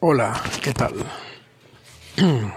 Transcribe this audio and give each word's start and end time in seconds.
Hola, 0.00 0.38
¿qué 0.62 0.74
tal? 0.74 0.92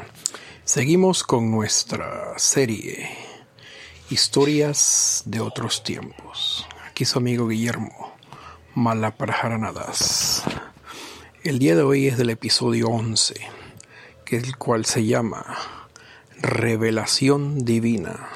Seguimos 0.65 1.23
con 1.23 1.50
nuestra 1.50 2.38
serie 2.38 3.10
Historias 4.10 5.23
de 5.25 5.39
otros 5.39 5.81
tiempos. 5.81 6.67
Aquí 6.89 7.05
su 7.05 7.17
amigo 7.17 7.47
Guillermo 7.47 8.13
Malaprajaranadas. 8.75 10.44
El 11.46 11.60
día 11.60 11.78
de 11.78 11.83
hoy 11.83 12.07
es 12.07 12.17
del 12.17 12.31
episodio 12.31 12.89
11, 12.89 13.36
que 14.25 14.35
es 14.35 14.43
el 14.43 14.57
cual 14.57 14.83
se 14.83 15.05
llama 15.05 15.55
Revelación 16.41 17.63
Divina. 17.63 18.27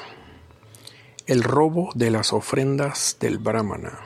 El 1.26 1.42
robo 1.42 1.90
de 1.94 2.10
las 2.10 2.32
ofrendas 2.32 3.18
del 3.20 3.36
Brahmana. 3.36 3.98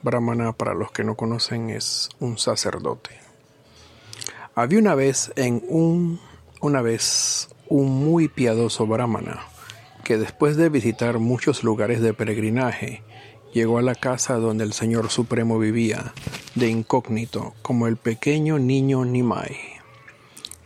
Brahmana, 0.00 0.54
para 0.54 0.72
los 0.72 0.92
que 0.92 1.04
no 1.04 1.14
conocen, 1.14 1.68
es 1.68 2.08
un 2.20 2.38
sacerdote. 2.38 3.25
Había 4.58 4.78
una 4.78 4.94
vez 4.94 5.34
en 5.36 5.62
un 5.68 6.18
una 6.62 6.80
vez 6.80 7.50
un 7.68 7.90
muy 7.90 8.28
piadoso 8.28 8.86
brahmana 8.86 9.40
que 10.02 10.16
después 10.16 10.56
de 10.56 10.70
visitar 10.70 11.18
muchos 11.18 11.62
lugares 11.62 12.00
de 12.00 12.14
peregrinaje 12.14 13.02
llegó 13.52 13.76
a 13.76 13.82
la 13.82 13.94
casa 13.94 14.36
donde 14.36 14.64
el 14.64 14.72
Señor 14.72 15.10
Supremo 15.10 15.58
vivía 15.58 16.14
de 16.54 16.70
incógnito 16.70 17.52
como 17.60 17.86
el 17.86 17.98
pequeño 17.98 18.58
niño 18.58 19.04
Nimai. 19.04 19.58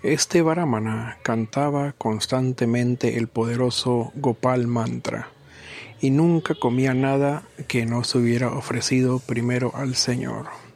Este 0.05 0.41
brahmana 0.41 1.19
cantaba 1.25 1.93
constantemente 1.99 3.19
el 3.19 3.27
poderoso 3.27 4.13
Gopal 4.15 4.69
mantra 4.69 5.31
y 6.01 6.11
nunca 6.11 6.55
comía 6.55 6.95
nada 6.95 7.43
que 7.67 7.87
no 7.87 8.05
se 8.05 8.19
hubiera 8.19 8.53
ofrecido 8.53 9.19
primero 9.19 9.73
al 9.75 9.97
Señor. 9.97 10.70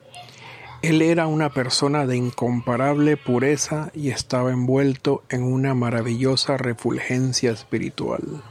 Él 0.85 1.01
era 1.01 1.27
una 1.27 1.49
persona 1.49 2.05
de 2.05 2.19
incomparable 2.19 3.17
pureza 3.17 3.91
y 3.95 4.11
estaba 4.11 4.51
envuelto 4.51 5.25
en 5.31 5.43
una 5.43 5.73
maravillosa 5.73 6.59
refulgencia 6.59 7.53
espiritual. 7.53 8.43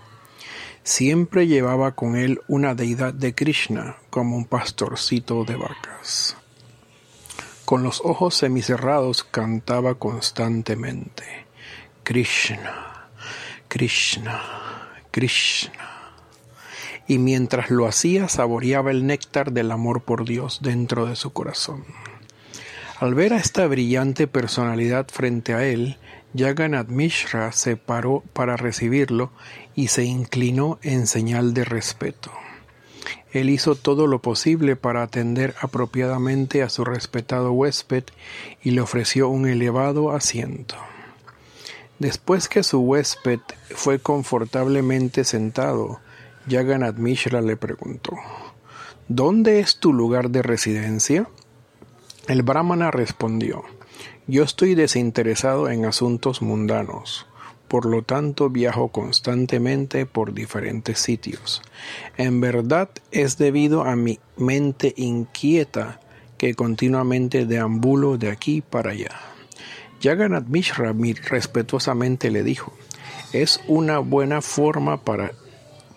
Siempre 0.82 1.46
llevaba 1.46 1.92
con 1.92 2.16
él 2.16 2.42
una 2.48 2.74
deidad 2.74 3.14
de 3.14 3.36
Krishna 3.36 3.98
como 4.10 4.36
un 4.36 4.46
pastorcito 4.46 5.44
de 5.44 5.58
vacas. 5.58 6.36
Con 7.66 7.84
los 7.84 8.02
ojos 8.04 8.34
semicerrados 8.34 9.24
cantaba 9.24 9.94
constantemente 9.94 11.46
Krishna, 12.02 13.10
Krishna, 13.68 14.42
Krishna. 15.12 16.16
Y 17.08 17.20
mientras 17.20 17.70
lo 17.70 17.86
hacía 17.86 18.28
saboreaba 18.28 18.90
el 18.90 19.06
néctar 19.06 19.52
del 19.52 19.70
amor 19.70 20.02
por 20.02 20.26
Dios 20.26 20.62
dentro 20.64 21.06
de 21.06 21.16
su 21.16 21.32
corazón. 21.32 21.86
Al 23.00 23.16
ver 23.16 23.34
a 23.34 23.38
esta 23.38 23.68
brillante 23.68 24.28
personalidad 24.28 25.08
frente 25.12 25.54
a 25.54 25.66
él, 25.66 25.98
Jagannath 26.36 26.90
Mishra 26.90 27.52
se 27.52 27.76
paró 27.76 28.24
para 28.34 28.56
recibirlo 28.56 29.32
y 29.76 29.88
se 29.88 30.04
inclinó 30.04 30.80
en 30.84 31.08
señal 31.08 31.54
de 31.54 31.66
respeto. 31.66 32.32
Él 33.32 33.50
hizo 33.50 33.76
todo 33.76 34.06
lo 34.06 34.22
posible 34.22 34.76
para 34.76 35.02
atender 35.02 35.56
apropiadamente 35.60 36.62
a 36.62 36.70
su 36.70 36.86
respetado 36.86 37.52
huésped 37.52 38.04
y 38.62 38.72
le 38.72 38.82
ofreció 38.82 39.28
un 39.28 39.48
elevado 39.48 40.12
asiento. 40.12 40.76
Después 41.98 42.48
que 42.48 42.64
su 42.64 42.80
huésped 42.80 43.40
fue 43.72 44.00
confortablemente 44.00 45.24
sentado, 45.24 46.00
Jagannath 46.48 46.98
Mishra 46.98 47.42
le 47.42 47.58
preguntó 47.58 48.14
¿Dónde 49.08 49.60
es 49.60 49.80
tu 49.80 49.94
lugar 49.94 50.30
de 50.30 50.42
residencia? 50.42 51.28
El 52.28 52.42
brahmana 52.42 52.90
respondió, 52.90 53.66
Yo 54.28 54.44
estoy 54.44 54.76
desinteresado 54.76 55.70
en 55.70 55.84
asuntos 55.84 56.42
mundanos, 56.42 57.28
por 57.68 57.86
lo 57.86 58.02
tanto 58.02 58.50
viajo 58.50 58.88
constantemente 58.88 60.06
por 60.06 60.34
diferentes 60.34 61.00
sitios. 61.00 61.62
En 62.16 62.40
verdad 62.40 62.88
es 63.12 63.38
debido 63.38 63.84
a 63.84 63.98
mi 63.98 64.20
mente 64.38 64.94
inquieta 64.96 66.00
que 66.38 66.56
continuamente 66.56 67.46
deambulo 67.46 68.18
de 68.18 68.32
aquí 68.32 68.62
para 68.62 68.92
allá. 68.92 69.20
Jagannath 70.02 70.48
Mishra 70.48 70.96
respetuosamente 71.30 72.32
le 72.32 72.44
dijo, 72.44 72.72
es 73.34 73.60
una 73.68 74.00
buena 74.00 74.42
forma 74.42 75.02
para, 75.02 75.34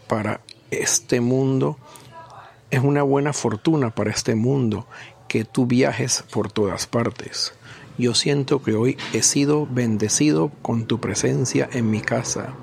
para 0.09 0.41
este 0.73 1.21
mundo, 1.21 1.79
es 2.73 2.81
una 2.83 3.05
buena 3.05 3.33
fortuna 3.33 3.91
para 3.91 4.11
este 4.11 4.35
mundo 4.35 4.89
que 5.37 5.45
tú 5.45 5.67
viajes 5.67 6.25
por 6.33 6.51
todas 6.51 6.87
partes. 6.87 7.53
Yo 7.99 8.15
siento 8.15 8.63
que 8.63 8.73
hoy 8.73 8.97
he 9.13 9.21
sido 9.21 9.67
bendecido 9.67 10.51
con 10.63 10.87
tu 10.87 10.99
presencia 10.99 11.69
en 11.75 11.91
mi 11.91 12.01
casa. 12.01 12.55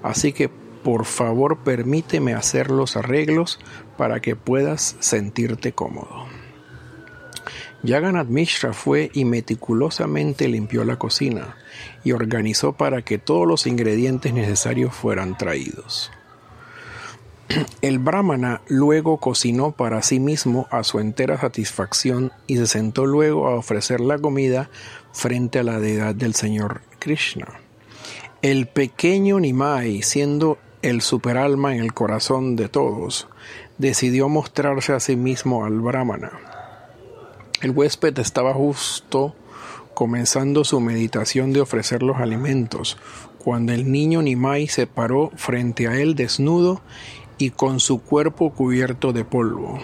Así 0.00 0.32
que 0.32 0.48
por 0.48 1.06
favor 1.06 1.64
permíteme 1.64 2.32
hacer 2.34 2.70
los 2.70 2.96
arreglos 2.96 3.58
para 3.98 4.20
que 4.20 4.36
puedas 4.36 4.94
sentirte 5.00 5.72
cómodo. 5.72 6.26
Jagannath 7.84 8.28
Mishra 8.28 8.72
fue 8.72 9.10
y 9.12 9.24
meticulosamente 9.24 10.46
limpió 10.46 10.84
la 10.84 11.00
cocina 11.00 11.56
y 12.04 12.12
organizó 12.12 12.74
para 12.74 13.02
que 13.02 13.18
todos 13.18 13.48
los 13.48 13.66
ingredientes 13.66 14.32
necesarios 14.32 14.94
fueran 14.94 15.36
traídos. 15.36 16.12
El 17.82 17.98
brahmana 17.98 18.62
luego 18.68 19.18
cocinó 19.18 19.72
para 19.72 20.02
sí 20.02 20.20
mismo 20.20 20.66
a 20.70 20.84
su 20.84 21.00
entera 21.00 21.38
satisfacción 21.40 22.32
y 22.46 22.56
se 22.56 22.66
sentó 22.66 23.06
luego 23.06 23.48
a 23.48 23.56
ofrecer 23.56 24.00
la 24.00 24.18
comida 24.18 24.70
frente 25.12 25.58
a 25.58 25.62
la 25.62 25.78
deidad 25.78 26.14
del 26.14 26.34
señor 26.34 26.82
Krishna. 26.98 27.46
El 28.42 28.66
pequeño 28.66 29.40
Nimai, 29.40 30.02
siendo 30.02 30.58
el 30.82 31.00
superalma 31.00 31.74
en 31.74 31.82
el 31.82 31.94
corazón 31.94 32.56
de 32.56 32.68
todos, 32.68 33.28
decidió 33.78 34.28
mostrarse 34.28 34.92
a 34.92 35.00
sí 35.00 35.16
mismo 35.16 35.64
al 35.64 35.80
brahmana. 35.80 36.32
El 37.62 37.70
huésped 37.70 38.18
estaba 38.18 38.52
justo 38.52 39.34
comenzando 39.94 40.64
su 40.64 40.80
meditación 40.80 41.52
de 41.52 41.60
ofrecer 41.60 42.02
los 42.02 42.18
alimentos, 42.18 42.98
cuando 43.38 43.72
el 43.72 43.90
niño 43.90 44.20
Nimai 44.22 44.66
se 44.66 44.86
paró 44.86 45.30
frente 45.36 45.86
a 45.86 45.98
él 45.98 46.14
desnudo 46.14 46.82
y 47.38 47.50
con 47.50 47.80
su 47.80 48.00
cuerpo 48.00 48.50
cubierto 48.50 49.12
de 49.12 49.24
polvo. 49.24 49.78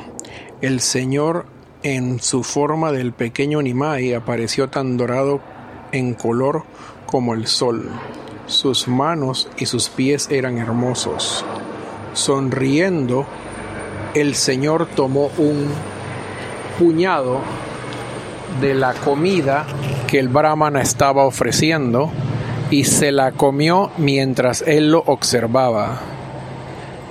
El 0.60 0.80
Señor, 0.80 1.46
en 1.82 2.20
su 2.20 2.42
forma 2.42 2.92
del 2.92 3.12
pequeño 3.12 3.62
Nimai, 3.62 4.14
apareció 4.14 4.68
tan 4.68 4.96
dorado 4.96 5.40
en 5.92 6.14
color 6.14 6.64
como 7.06 7.34
el 7.34 7.46
sol. 7.46 7.88
Sus 8.46 8.88
manos 8.88 9.48
y 9.58 9.66
sus 9.66 9.88
pies 9.88 10.28
eran 10.30 10.58
hermosos. 10.58 11.44
Sonriendo, 12.12 13.26
el 14.14 14.34
Señor 14.34 14.86
tomó 14.86 15.30
un 15.38 15.68
puñado 16.78 17.40
de 18.60 18.74
la 18.74 18.94
comida 18.94 19.66
que 20.08 20.18
el 20.18 20.28
brahmana 20.28 20.82
estaba 20.82 21.24
ofreciendo 21.24 22.10
y 22.70 22.84
se 22.84 23.12
la 23.12 23.32
comió 23.32 23.90
mientras 23.96 24.62
él 24.66 24.90
lo 24.90 25.00
observaba. 25.06 26.00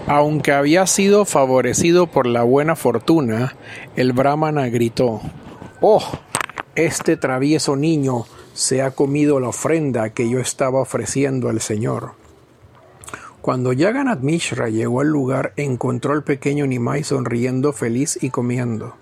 Aunque 0.07 0.53
había 0.53 0.87
sido 0.87 1.25
favorecido 1.25 2.07
por 2.07 2.25
la 2.25 2.43
buena 2.43 2.75
fortuna, 2.75 3.55
el 3.95 4.13
brahmana 4.13 4.67
gritó, 4.69 5.21
¡Oh! 5.81 6.03
Este 6.75 7.17
travieso 7.17 7.75
niño 7.75 8.25
se 8.53 8.81
ha 8.81 8.91
comido 8.91 9.39
la 9.39 9.49
ofrenda 9.49 10.09
que 10.11 10.29
yo 10.29 10.39
estaba 10.39 10.79
ofreciendo 10.81 11.49
al 11.49 11.61
Señor. 11.61 12.13
Cuando 13.41 13.71
Jagannath 13.75 14.21
Mishra 14.21 14.69
llegó 14.69 15.01
al 15.01 15.07
lugar, 15.07 15.53
encontró 15.55 16.13
al 16.13 16.23
pequeño 16.23 16.67
Nimai 16.67 17.03
sonriendo 17.03 17.71
feliz 17.71 18.19
y 18.21 18.29
comiendo. 18.29 18.95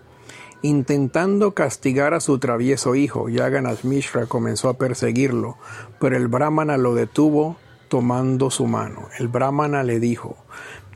Intentando 0.62 1.54
castigar 1.54 2.14
a 2.14 2.20
su 2.20 2.40
travieso 2.40 2.96
hijo, 2.96 3.28
Jagannath 3.34 3.84
Mishra 3.84 4.26
comenzó 4.26 4.70
a 4.70 4.78
perseguirlo, 4.78 5.58
pero 6.00 6.18
el 6.18 6.28
brahmana 6.28 6.78
lo 6.78 6.96
detuvo 6.96 7.58
tomando 7.90 8.52
su 8.52 8.68
mano. 8.68 9.08
El 9.20 9.28
brahmana 9.28 9.84
le 9.84 10.00
dijo, 10.00 10.38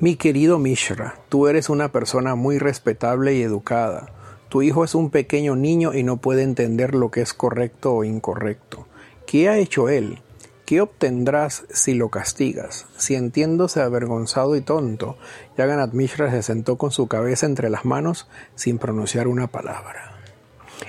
mi 0.01 0.15
querido 0.15 0.57
Mishra, 0.57 1.19
tú 1.29 1.47
eres 1.47 1.69
una 1.69 1.91
persona 1.91 2.33
muy 2.33 2.57
respetable 2.57 3.35
y 3.35 3.43
educada. 3.43 4.11
Tu 4.49 4.63
hijo 4.63 4.83
es 4.83 4.95
un 4.95 5.11
pequeño 5.11 5.55
niño 5.55 5.93
y 5.93 6.01
no 6.01 6.17
puede 6.17 6.41
entender 6.41 6.95
lo 6.95 7.11
que 7.11 7.21
es 7.21 7.35
correcto 7.35 7.93
o 7.93 8.03
incorrecto. 8.03 8.87
¿Qué 9.27 9.47
ha 9.47 9.59
hecho 9.59 9.89
él? 9.89 10.17
¿Qué 10.65 10.81
obtendrás 10.81 11.65
si 11.69 11.93
lo 11.93 12.09
castigas? 12.09 12.87
Sintiéndose 12.97 13.79
avergonzado 13.79 14.55
y 14.55 14.61
tonto, 14.61 15.17
Jagannath 15.55 15.93
Mishra 15.93 16.31
se 16.31 16.41
sentó 16.41 16.79
con 16.79 16.89
su 16.89 17.05
cabeza 17.05 17.45
entre 17.45 17.69
las 17.69 17.85
manos 17.85 18.27
sin 18.55 18.79
pronunciar 18.79 19.27
una 19.27 19.51
palabra. 19.51 20.19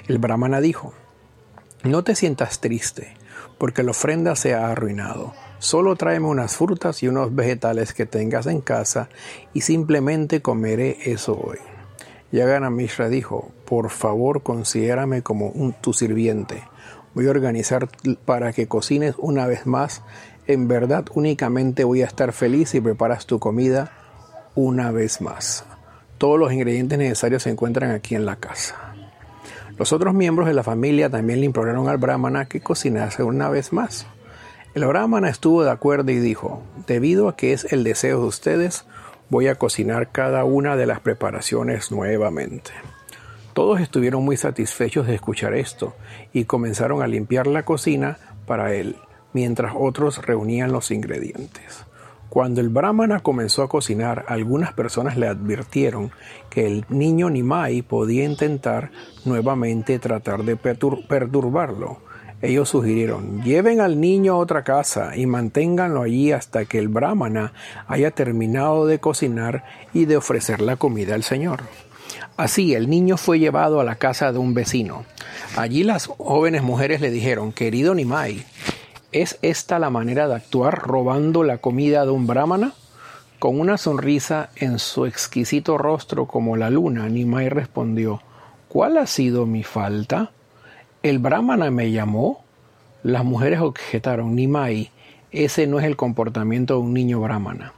El 0.09 0.17
brahmana 0.17 0.63
dijo, 0.63 0.95
No 1.83 2.03
te 2.03 2.15
sientas 2.15 2.63
triste, 2.63 3.15
porque 3.59 3.83
la 3.83 3.91
ofrenda 3.91 4.37
se 4.37 4.55
ha 4.55 4.71
arruinado. 4.71 5.35
Solo 5.63 5.95
tráeme 5.95 6.27
unas 6.27 6.57
frutas 6.57 7.05
y 7.05 7.09
unos 7.09 7.37
vegetales 7.37 7.95
que 7.95 8.05
tengas 8.05 8.49
en 8.49 8.61
casa 8.61 9.09
y 9.55 9.61
simplemente 9.61 10.43
comeré 10.43 10.99
eso 11.05 11.41
hoy. 11.41 11.59
Yagana 12.33 12.69
Mishra 12.69 13.09
dijo, 13.09 13.53
por 13.65 13.91
favor 13.91 14.43
considérame 14.43 15.23
como 15.23 15.51
un, 15.51 15.73
tu 15.73 15.93
sirviente. 15.93 16.65
Voy 17.15 17.29
a 17.29 17.31
organizar 17.31 17.89
para 18.25 18.53
que 18.53 18.67
cocines 18.67 19.15
una 19.19 19.47
vez 19.47 19.65
más. 19.65 20.03
En 20.49 20.67
verdad, 20.67 21.05
únicamente 21.15 21.85
voy 21.85 22.03
a 22.03 22.07
estar 22.07 22.33
feliz 22.33 22.71
si 22.71 22.81
preparas 22.81 23.27
tu 23.27 23.39
comida 23.39 23.93
una 24.57 24.91
vez 24.91 25.21
más. 25.21 25.65
Todos 26.19 26.41
los 26.41 26.53
ingredientes 26.53 26.99
necesarios 26.99 27.45
se 27.45 27.51
encuentran 27.51 27.93
aquí 27.93 28.17
en 28.17 28.27
la 28.27 28.35
casa. 28.35 28.97
Los 29.79 29.93
otros 29.93 30.13
miembros 30.13 30.49
de 30.49 30.55
la 30.55 30.65
familia 30.65 31.09
también 31.09 31.39
le 31.39 31.47
imploraron 31.47 31.89
al 31.89 31.99
brahmana 31.99 32.47
que 32.47 32.61
cocinase 32.61 33.23
una 33.23 33.49
vez 33.49 33.73
más. 33.73 34.09
El 34.75 34.87
brahmana 34.87 35.29
estuvo 35.29 35.65
de 35.65 35.71
acuerdo 35.71 36.13
y 36.13 36.19
dijo, 36.19 36.63
debido 36.87 37.29
a 37.29 37.37
que 37.37 37.53
es 37.53 37.71
el 37.73 37.85
deseo 37.85 38.21
de 38.21 38.27
ustedes, 38.27 38.87
voy 39.29 39.49
a 39.49 39.57
cocinar 39.57 40.13
cada 40.13 40.45
una 40.45 40.77
de 40.77 40.87
las 40.87 41.01
preparaciones 41.01 41.93
nuevamente. 41.93 42.71
Todos 43.53 43.83
estuvieron 43.83 44.25
muy 44.25 44.39
satisfechos 44.39 45.07
de 45.07 45.15
escuchar 45.15 45.53
esto 45.53 45.95
y 46.33 46.47
comenzaron 46.47 47.03
a 47.03 47.07
limpiar 47.07 47.47
la 47.47 47.65
cocina 47.65 48.17
para 48.47 48.73
él, 48.73 48.97
mientras 49.35 49.75
otros 49.77 50.25
reunían 50.25 50.73
los 50.73 50.91
ingredientes. 50.91 51.85
Cuando 52.31 52.63
el 52.63 52.71
brahmana 52.71 53.21
comenzó 53.21 53.63
a 53.63 53.69
cocinar, 53.69 54.25
algunas 54.27 54.73
personas 54.73 55.19
le 55.19 55.29
advirtieron 55.29 56.13
que 56.49 56.67
el 56.67 56.87
niño 56.89 57.29
Nimai 57.29 57.83
podía 57.83 58.25
intentar 58.25 58.91
nuevamente 59.27 59.99
tratar 59.99 60.45
de 60.45 60.57
perturbarlo. 60.57 61.99
Ellos 62.43 62.71
sugirieron, 62.71 63.41
lleven 63.45 63.81
al 63.81 64.01
niño 64.01 64.33
a 64.33 64.39
otra 64.39 64.65
casa 64.65 65.17
y 65.17 65.27
manténganlo 65.27 66.03
allí 66.03 66.33
hasta 66.33 66.65
que 66.65 66.81
el 66.81 66.89
brahmana 66.89 67.53
haya 67.87 68.11
terminado 68.11 68.85
de 68.87 68.99
cocinar 68.99 69.65
y 69.95 70.07
de 70.07 70.17
ofrecer 70.17 70.61
la 70.61 70.75
comida 70.75 71.15
al 71.15 71.23
Señor. 71.23 71.61
Así 72.37 72.75
el 72.75 72.91
niño 72.91 73.17
fue 73.17 73.39
llevado 73.39 73.79
a 73.79 73.85
la 73.85 73.95
casa 73.95 74.33
de 74.33 74.41
un 74.41 74.55
vecino. 74.55 75.05
Allí 75.57 75.85
las 75.85 76.09
jóvenes 76.09 76.65
mujeres 76.65 77.01
le 77.01 77.13
dijeron, 77.13 77.53
querido 77.53 77.95
Nimai, 77.95 78.45
¿es 79.13 79.39
esta 79.43 79.79
la 79.79 79.91
manera 79.91 80.27
de 80.27 80.35
actuar 80.35 80.83
robando 80.83 81.45
la 81.45 81.59
comida 81.59 82.05
de 82.05 82.11
un 82.11 82.27
brahmana? 82.27 82.73
Con 83.39 83.61
una 83.61 83.79
sonrisa 83.79 84.51
en 84.57 84.81
su 84.81 85.07
exquisito 85.07 85.79
rostro 85.79 86.27
como 86.27 86.57
la 86.57 86.71
luna, 86.71 87.09
Nimai 87.09 87.49
respondió, 87.51 88.21
¿cuál 88.69 88.99
ha 88.99 89.07
sido 89.07 89.47
mi 89.47 89.63
falta? 89.63 90.33
¿El 91.03 91.19
brahmana 91.19 91.71
me 91.73 91.91
llamó? 91.91 92.45
Las 93.03 93.25
mujeres 93.25 93.59
objetaron, 93.59 94.37
Nimai, 94.37 94.93
ese 95.33 95.67
no 95.67 95.81
es 95.81 95.85
el 95.85 95.97
comportamiento 95.97 96.75
de 96.75 96.81
un 96.81 96.95
niño 96.95 97.21
brahmana. 97.21 97.73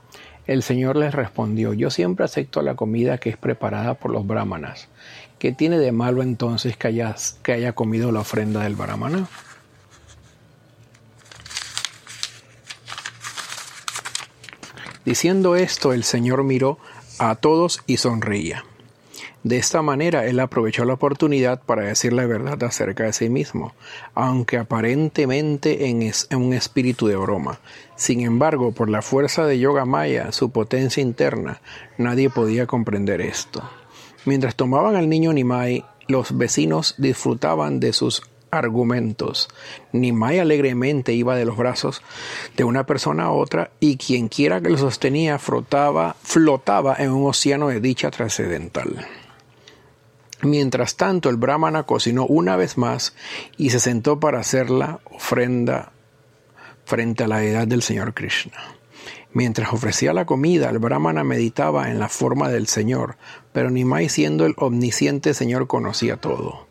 El 0.45 0.61
Señor 0.61 0.95
les 0.95 1.11
respondió, 1.11 1.73
yo 1.73 1.89
siempre 1.89 2.25
acepto 2.25 2.61
la 2.61 2.75
comida 2.75 3.17
que 3.17 3.29
es 3.29 3.37
preparada 3.37 3.95
por 3.95 4.11
los 4.11 4.27
brahmanas. 4.27 4.89
¿Qué 5.39 5.51
tiene 5.51 5.79
de 5.79 5.91
malo 5.91 6.21
entonces 6.21 6.77
que, 6.77 7.03
que 7.41 7.51
haya 7.51 7.73
comido 7.73 8.11
la 8.11 8.19
ofrenda 8.19 8.61
del 8.61 8.75
brahmana? 8.75 9.27
Diciendo 15.03 15.55
esto, 15.55 15.93
el 15.93 16.03
Señor 16.03 16.43
miró 16.43 16.77
a 17.17 17.35
todos 17.35 17.81
y 17.87 17.97
sonreía. 17.97 18.65
De 19.45 19.57
esta 19.57 19.83
manera 19.83 20.25
él 20.25 20.39
aprovechó 20.39 20.85
la 20.85 20.95
oportunidad 20.95 21.61
para 21.61 21.83
decir 21.83 22.13
la 22.13 22.25
verdad 22.25 22.63
acerca 22.63 23.03
de 23.03 23.13
sí 23.13 23.29
mismo, 23.29 23.75
aunque 24.15 24.57
aparentemente 24.57 25.85
en, 25.85 26.11
un 26.35 26.53
espíritu 26.53 27.05
de 27.05 27.15
broma. 27.15 27.59
Sin 27.95 28.21
embargo, 28.21 28.71
por 28.71 28.89
la 28.89 29.03
fuerza 29.03 29.45
de 29.45 29.59
Yoga 29.59 29.85
Maya, 29.85 30.31
su 30.31 30.49
potencia 30.49 31.03
interna, 31.03 31.61
nadie 31.99 32.31
podía 32.31 32.65
comprender 32.65 33.21
esto. 33.21 33.61
Mientras 34.25 34.55
tomaban 34.55 34.95
al 34.95 35.09
niño 35.09 35.31
Nimai, 35.31 35.85
los 36.07 36.35
vecinos 36.35 36.95
disfrutaban 36.97 37.79
de 37.79 37.93
sus 37.93 38.23
argumentos. 38.49 39.49
Nimai 39.91 40.39
alegremente 40.39 41.13
iba 41.13 41.35
de 41.35 41.45
los 41.45 41.55
brazos 41.55 42.01
de 42.57 42.63
una 42.63 42.87
persona 42.87 43.25
a 43.25 43.31
otra 43.31 43.69
y 43.79 43.97
quien 43.97 44.27
quiera 44.27 44.59
que 44.59 44.71
lo 44.71 44.79
sostenía 44.79 45.37
flotaba 45.37 46.15
en 46.97 47.11
un 47.11 47.29
océano 47.29 47.67
de 47.67 47.79
dicha 47.79 48.09
trascendental. 48.09 49.05
Mientras 50.45 50.95
tanto, 50.95 51.29
el 51.29 51.37
brahmana 51.37 51.83
cocinó 51.83 52.27
una 52.27 52.55
vez 52.55 52.77
más 52.77 53.15
y 53.57 53.71
se 53.71 53.79
sentó 53.79 54.19
para 54.19 54.39
hacer 54.39 54.69
la 54.69 54.99
ofrenda 55.05 55.91
frente 56.85 57.23
a 57.23 57.27
la 57.27 57.43
edad 57.43 57.67
del 57.67 57.81
Señor 57.81 58.13
Krishna. 58.13 58.53
Mientras 59.33 59.73
ofrecía 59.73 60.13
la 60.13 60.27
comida, 60.27 60.69
el 60.69 60.77
brahmana 60.77 61.23
meditaba 61.23 61.89
en 61.89 61.97
la 61.97 62.09
forma 62.09 62.49
del 62.49 62.67
Señor, 62.67 63.17
pero 63.53 63.71
Nimai 63.71 64.07
siendo 64.07 64.45
el 64.45 64.53
omnisciente 64.57 65.33
Señor 65.33 65.65
conocía 65.65 66.17
todo. 66.17 66.67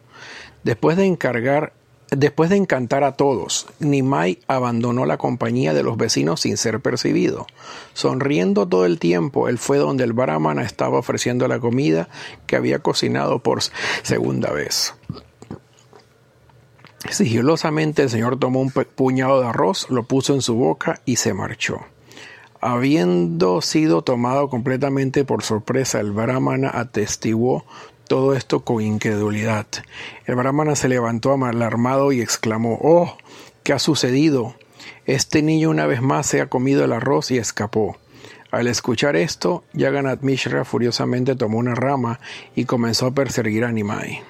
Después 0.63 0.97
de 0.97 1.07
encargar 1.07 1.73
Después 2.17 2.51
de 2.51 2.57
encantar 2.57 3.03
a 3.03 3.13
todos, 3.13 3.67
Nimai 3.81 4.39
abandonó 4.47 5.05
la 5.05 5.17
compañía 5.17 5.75
de 5.75 5.83
los 5.83 5.97
vecinos 5.97 6.41
sin 6.41 6.57
ser 6.57 6.81
percibido. 6.81 7.47
Sonriendo 7.93 8.69
todo 8.69 8.87
el 8.87 8.99
tiempo, 8.99 9.49
él 9.49 9.59
fue 9.59 9.79
donde 9.79 10.05
el 10.05 10.13
brahmana 10.13 10.63
estaba 10.63 10.99
ofreciendo 10.99 11.49
la 11.49 11.59
comida 11.59 12.09
que 12.47 12.57
había 12.57 12.79
cocinado 12.79 13.41
por 13.41 13.61
segunda 14.03 14.53
vez. 14.53 14.95
Sigilosamente 17.11 18.03
el 18.03 18.11
señor 18.11 18.39
tomó 18.39 18.61
un 18.61 18.71
puñado 18.71 19.41
de 19.41 19.49
arroz, 19.49 19.91
lo 19.91 20.05
puso 20.05 20.35
en 20.35 20.43
su 20.43 20.55
boca 20.55 21.01
y 21.05 21.17
se 21.17 21.35
marchó. 21.35 21.81
Habiendo 22.61 23.61
sido 23.61 24.03
tomado 24.03 24.49
completamente 24.49 25.25
por 25.25 25.43
sorpresa, 25.43 26.01
el 26.01 26.13
brahmana 26.13 26.71
atestiguó 26.73 27.67
todo 28.07 28.35
esto 28.35 28.61
con 28.61 28.83
incredulidad. 28.83 29.67
El 30.27 30.37
brahmana 30.37 30.77
se 30.77 30.89
levantó 30.89 31.33
alarmado 31.33 32.13
y 32.13 32.21
exclamó, 32.21 32.79
Oh, 32.83 33.17
¿qué 33.63 33.73
ha 33.73 33.79
sucedido? 33.79 34.55
Este 35.07 35.43
niño 35.43 35.71
una 35.71 35.87
vez 35.87 36.03
más 36.03 36.27
se 36.27 36.41
ha 36.41 36.47
comido 36.47 36.85
el 36.85 36.93
arroz 36.93 37.31
y 37.31 37.39
escapó. 37.39 37.99
Al 38.51 38.69
escuchar 38.69 39.17
esto, 39.17 39.65
Yaganat 39.73 40.23
Mishra 40.23 40.65
furiosamente 40.65 41.35
tomó 41.35 41.59
una 41.59 41.75
rama 41.75 42.21
y 42.55 42.67
comenzó 42.67 43.07
a 43.07 43.11
perseguir 43.11 43.65
a 43.65 43.73
Nimai. 43.73 44.23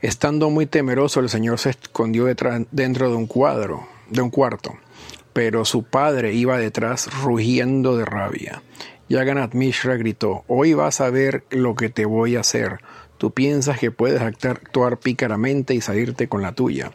Estando 0.00 0.50
muy 0.50 0.66
temeroso, 0.66 1.20
el 1.20 1.28
señor 1.28 1.60
se 1.60 1.70
escondió 1.70 2.26
dentro 2.72 3.08
de 3.08 3.14
un 3.14 3.26
cuadro, 3.26 3.86
de 4.10 4.20
un 4.20 4.30
cuarto, 4.30 4.74
pero 5.32 5.64
su 5.64 5.84
padre 5.84 6.34
iba 6.34 6.58
detrás 6.58 7.08
rugiendo 7.22 7.96
de 7.96 8.04
rabia. 8.04 8.62
Yaganat 9.08 9.54
Mishra 9.54 9.96
gritó, 9.96 10.42
Hoy 10.48 10.74
vas 10.74 11.00
a 11.00 11.10
ver 11.10 11.44
lo 11.50 11.74
que 11.76 11.88
te 11.88 12.04
voy 12.04 12.34
a 12.34 12.40
hacer. 12.40 12.80
Tú 13.22 13.30
piensas 13.30 13.78
que 13.78 13.92
puedes 13.92 14.20
actuar 14.20 14.98
pícaramente 14.98 15.76
y 15.76 15.80
salirte 15.80 16.26
con 16.26 16.42
la 16.42 16.56
tuya. 16.56 16.90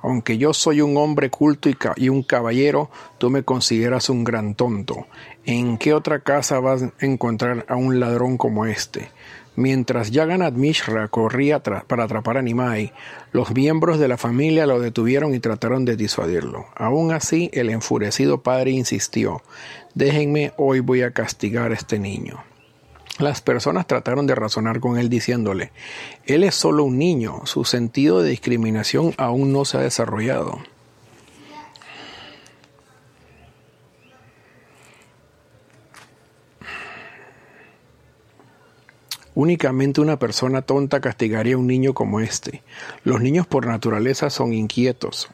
Aunque 0.00 0.38
yo 0.38 0.54
soy 0.54 0.80
un 0.80 0.96
hombre 0.96 1.28
culto 1.28 1.68
y, 1.96 2.08
un 2.08 2.22
caballero, 2.22 2.88
tú 3.18 3.30
me 3.30 3.42
consideras 3.42 4.08
un 4.08 4.22
gran 4.22 4.54
tonto. 4.54 5.08
¿En 5.44 5.78
qué 5.78 5.92
otra 5.92 6.20
casa 6.20 6.60
vas 6.60 6.84
a 6.84 6.92
encontrar 7.00 7.66
a 7.68 7.74
un 7.74 7.98
ladrón 7.98 8.38
como 8.38 8.64
este? 8.64 9.10
Mientras 9.56 10.12
Jagannath 10.12 10.54
Mishra 10.54 11.08
corría 11.08 11.60
para 11.64 12.04
atrapar 12.04 12.36
a 12.36 12.42
Nimai, 12.42 12.92
los 13.32 13.52
miembros 13.52 13.98
de 13.98 14.06
la 14.06 14.18
familia 14.18 14.66
lo 14.66 14.78
detuvieron 14.78 15.34
y 15.34 15.40
trataron 15.40 15.84
de 15.84 15.96
disuadirlo. 15.96 16.66
Aún 16.76 17.10
así, 17.10 17.50
el 17.54 17.70
enfurecido 17.70 18.44
padre 18.44 18.70
insistió, 18.70 19.42
déjenme, 19.96 20.52
hoy 20.58 20.78
voy 20.78 21.02
a 21.02 21.10
castigar 21.10 21.72
a 21.72 21.74
este 21.74 21.98
niño. 21.98 22.44
Las 23.18 23.40
personas 23.42 23.86
trataron 23.86 24.26
de 24.26 24.34
razonar 24.34 24.80
con 24.80 24.98
él 24.98 25.08
diciéndole, 25.08 25.70
él 26.24 26.44
es 26.44 26.54
solo 26.54 26.84
un 26.84 26.98
niño, 26.98 27.42
su 27.44 27.64
sentido 27.64 28.22
de 28.22 28.30
discriminación 28.30 29.14
aún 29.18 29.52
no 29.52 29.64
se 29.64 29.76
ha 29.76 29.80
desarrollado. 29.80 30.58
Únicamente 39.34 40.00
una 40.00 40.18
persona 40.18 40.62
tonta 40.62 41.00
castigaría 41.00 41.54
a 41.54 41.58
un 41.58 41.66
niño 41.66 41.94
como 41.94 42.20
este. 42.20 42.62
Los 43.02 43.20
niños 43.22 43.46
por 43.46 43.66
naturaleza 43.66 44.28
son 44.28 44.52
inquietos, 44.52 45.30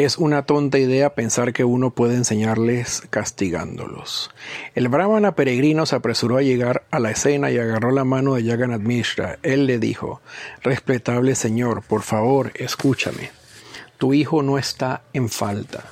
Es 0.00 0.16
una 0.16 0.46
tonta 0.46 0.78
idea 0.78 1.14
pensar 1.14 1.52
que 1.52 1.62
uno 1.62 1.90
puede 1.90 2.14
enseñarles 2.14 3.02
castigándolos. 3.10 4.30
El 4.74 4.88
brahmana 4.88 5.34
peregrino 5.34 5.84
se 5.84 5.94
apresuró 5.94 6.38
a 6.38 6.42
llegar 6.42 6.84
a 6.90 6.98
la 7.00 7.10
escena 7.10 7.50
y 7.50 7.58
agarró 7.58 7.90
la 7.90 8.04
mano 8.04 8.34
de 8.34 8.42
Jagannath 8.42 8.80
Mishra. 8.80 9.38
Él 9.42 9.66
le 9.66 9.78
dijo, 9.78 10.22
Respetable 10.62 11.34
señor, 11.34 11.82
por 11.82 12.00
favor, 12.00 12.50
escúchame. 12.54 13.30
Tu 13.98 14.14
hijo 14.14 14.42
no 14.42 14.56
está 14.56 15.02
en 15.12 15.28
falta. 15.28 15.84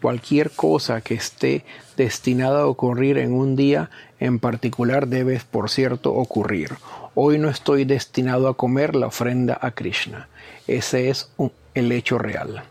Cualquier 0.00 0.52
cosa 0.52 1.00
que 1.00 1.14
esté 1.14 1.64
destinada 1.96 2.60
a 2.60 2.66
ocurrir 2.66 3.18
en 3.18 3.32
un 3.32 3.56
día 3.56 3.90
en 4.20 4.38
particular 4.38 5.08
debe, 5.08 5.42
por 5.50 5.70
cierto, 5.70 6.14
ocurrir. 6.14 6.74
Hoy 7.16 7.40
no 7.40 7.48
estoy 7.48 7.84
destinado 7.84 8.46
a 8.46 8.56
comer 8.56 8.94
la 8.94 9.08
ofrenda 9.08 9.58
a 9.60 9.72
Krishna. 9.72 10.28
Ese 10.68 11.10
es 11.10 11.32
el 11.74 11.90
hecho 11.90 12.16
real. 12.18 12.62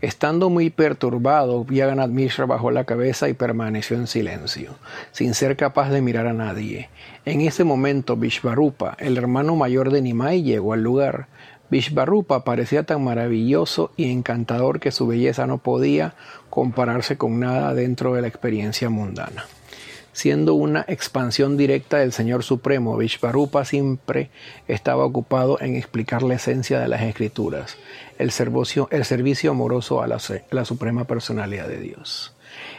Estando 0.00 0.48
muy 0.48 0.70
perturbado, 0.70 1.66
Yaganat 1.66 2.08
Mishra 2.08 2.46
bajó 2.46 2.70
la 2.70 2.84
cabeza 2.84 3.28
y 3.28 3.34
permaneció 3.34 3.98
en 3.98 4.06
silencio, 4.06 4.74
sin 5.12 5.34
ser 5.34 5.58
capaz 5.58 5.90
de 5.90 6.00
mirar 6.00 6.26
a 6.26 6.32
nadie. 6.32 6.88
En 7.26 7.42
ese 7.42 7.64
momento, 7.64 8.16
Vishvarupa, 8.16 8.96
el 8.98 9.18
hermano 9.18 9.56
mayor 9.56 9.90
de 9.90 10.00
Nimai, 10.00 10.42
llegó 10.42 10.72
al 10.72 10.82
lugar. 10.82 11.26
Vishvarupa 11.68 12.44
parecía 12.44 12.84
tan 12.84 13.04
maravilloso 13.04 13.92
y 13.94 14.10
encantador 14.10 14.80
que 14.80 14.90
su 14.90 15.06
belleza 15.06 15.46
no 15.46 15.58
podía 15.58 16.14
compararse 16.48 17.18
con 17.18 17.38
nada 17.38 17.74
dentro 17.74 18.14
de 18.14 18.22
la 18.22 18.28
experiencia 18.28 18.88
mundana. 18.88 19.44
Siendo 20.12 20.54
una 20.54 20.84
expansión 20.88 21.56
directa 21.56 21.98
del 21.98 22.12
Señor 22.12 22.42
Supremo, 22.42 22.96
Vishvarupa 22.96 23.64
siempre 23.64 24.30
estaba 24.66 25.04
ocupado 25.04 25.60
en 25.60 25.76
explicar 25.76 26.22
la 26.22 26.34
esencia 26.34 26.80
de 26.80 26.88
las 26.88 27.02
Escrituras, 27.02 27.76
el 28.18 28.30
servicio, 28.32 28.88
amoroso 29.50 30.02
a 30.02 30.08
la, 30.08 30.64
Suprema 30.64 31.04
Personalidad 31.04 31.68
de 31.68 31.80
Dios. 31.80 32.34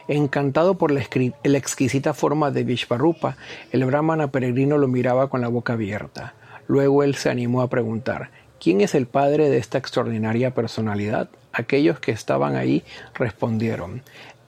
Encantado 0.08 0.78
por 0.78 0.92
la, 0.92 1.02
la 1.44 1.58
exquisita 1.58 2.14
forma 2.14 2.52
de 2.52 2.64
Vishvarupa, 2.64 3.38
el 3.72 3.86
brahmana 3.86 4.30
peregrino 4.30 4.78
lo 4.78 4.88
miraba 4.88 5.30
con 5.30 5.42
la 5.42 5.48
boca 5.48 5.74
abierta. 5.74 6.34
Luego 6.68 7.04
él 7.04 7.16
se 7.16 7.30
animó 7.30 7.62
a 7.62 7.70
preguntar, 7.70 8.30
¿Quién 8.62 8.82
es 8.82 8.94
el 8.94 9.08
padre 9.08 9.50
de 9.50 9.58
esta 9.58 9.80
extraordinaria 9.80 10.54
personalidad? 10.54 11.32
Aquellos 11.52 12.00
que 12.00 12.12
estaban 12.12 12.56
ahí 12.56 12.84
respondieron, 13.16 14.04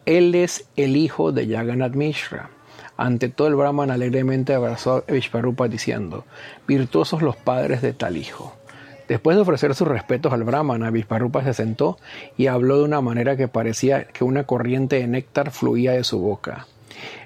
Él 0.05 0.35
es 0.35 0.67
el 0.75 0.97
hijo 0.97 1.31
de 1.31 1.47
Jagannath 1.47 1.95
Mishra. 1.95 2.51
Ante 2.97 3.29
todo 3.29 3.47
el 3.47 3.55
Brahman 3.55 3.91
alegremente 3.91 4.53
abrazó 4.53 5.03
a 5.07 5.11
Vishvarupa 5.11 5.67
diciendo, 5.67 6.25
Virtuosos 6.67 7.21
los 7.21 7.35
padres 7.35 7.81
de 7.81 7.93
tal 7.93 8.17
hijo. 8.17 8.53
Después 9.07 9.35
de 9.35 9.41
ofrecer 9.41 9.75
sus 9.75 9.87
respetos 9.87 10.31
al 10.31 10.43
Brahmana, 10.43 10.89
Vishvarupa 10.89 11.43
se 11.43 11.53
sentó 11.53 11.97
y 12.37 12.47
habló 12.47 12.77
de 12.77 12.85
una 12.85 13.01
manera 13.01 13.35
que 13.35 13.47
parecía 13.47 14.05
que 14.05 14.23
una 14.23 14.45
corriente 14.45 14.97
de 14.97 15.07
néctar 15.07 15.51
fluía 15.51 15.91
de 15.91 16.03
su 16.03 16.19
boca. 16.19 16.67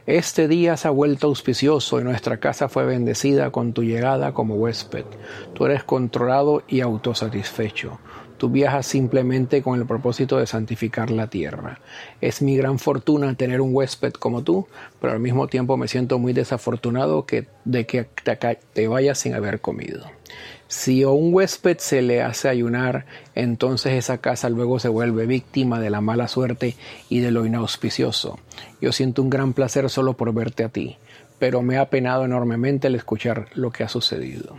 Este 0.08 0.48
día 0.48 0.78
se 0.78 0.88
ha 0.88 0.92
vuelto 0.92 1.28
auspicioso 1.28 2.00
y 2.00 2.04
nuestra 2.04 2.38
casa 2.38 2.70
fue 2.70 2.86
bendecida 2.86 3.52
con 3.52 3.74
tu 3.74 3.84
llegada 3.84 4.34
como 4.34 4.56
huésped. 4.56 5.06
Tú 5.54 5.66
eres 5.66 5.84
controlado 5.84 6.64
y 6.68 6.82
autosatisfecho. 6.82 8.00
Tú 8.38 8.50
viajas 8.50 8.86
simplemente 8.86 9.62
con 9.62 9.80
el 9.80 9.86
propósito 9.86 10.38
de 10.38 10.48
santificar 10.48 11.10
la 11.10 11.28
tierra. 11.28 11.80
Es 12.22 12.42
mi 12.42 12.56
gran 12.56 12.80
fortuna 12.80 13.34
tener 13.36 13.62
un 13.62 13.74
huésped 13.74 14.14
como 14.14 14.44
tú, 14.44 14.68
pero 15.02 15.14
al 15.14 15.20
mismo 15.20 15.48
tiempo 15.48 15.76
me 15.76 15.88
siento 15.88 16.20
muy 16.20 16.34
desafortunado 16.34 17.26
que, 17.26 17.48
de 17.66 17.86
que 17.86 18.08
te, 18.24 18.38
te 18.74 18.88
vayas 18.88 19.18
sin 19.18 19.34
haber 19.34 19.60
comido. 19.60 20.06
Si 20.68 21.02
a 21.04 21.10
un 21.10 21.34
huésped 21.34 21.78
se 21.78 22.02
le 22.02 22.22
hace 22.22 22.50
ayunar, 22.50 23.06
entonces 23.36 23.94
esa 23.94 24.18
casa 24.18 24.50
luego 24.50 24.80
se 24.80 24.90
vuelve 24.90 25.26
víctima 25.26 25.80
de 25.80 25.90
la 25.90 26.02
mala 26.02 26.28
suerte 26.28 26.76
y 27.10 27.20
de 27.20 27.32
lo 27.32 27.46
inauspicioso. 27.46 28.38
Yo 28.82 28.92
siento 28.92 29.22
un 29.22 29.30
gran 29.30 29.54
placer 29.54 29.90
solo 29.90 30.16
por 30.16 30.34
verte 30.34 30.66
a 30.66 30.70
ti, 30.70 30.98
pero 31.40 31.62
me 31.62 31.78
ha 31.78 31.90
penado 31.90 32.26
enormemente 32.26 32.88
el 32.88 32.96
escuchar 32.96 33.48
lo 33.54 33.72
que 33.72 33.84
ha 33.84 33.90
sucedido. 33.90 34.58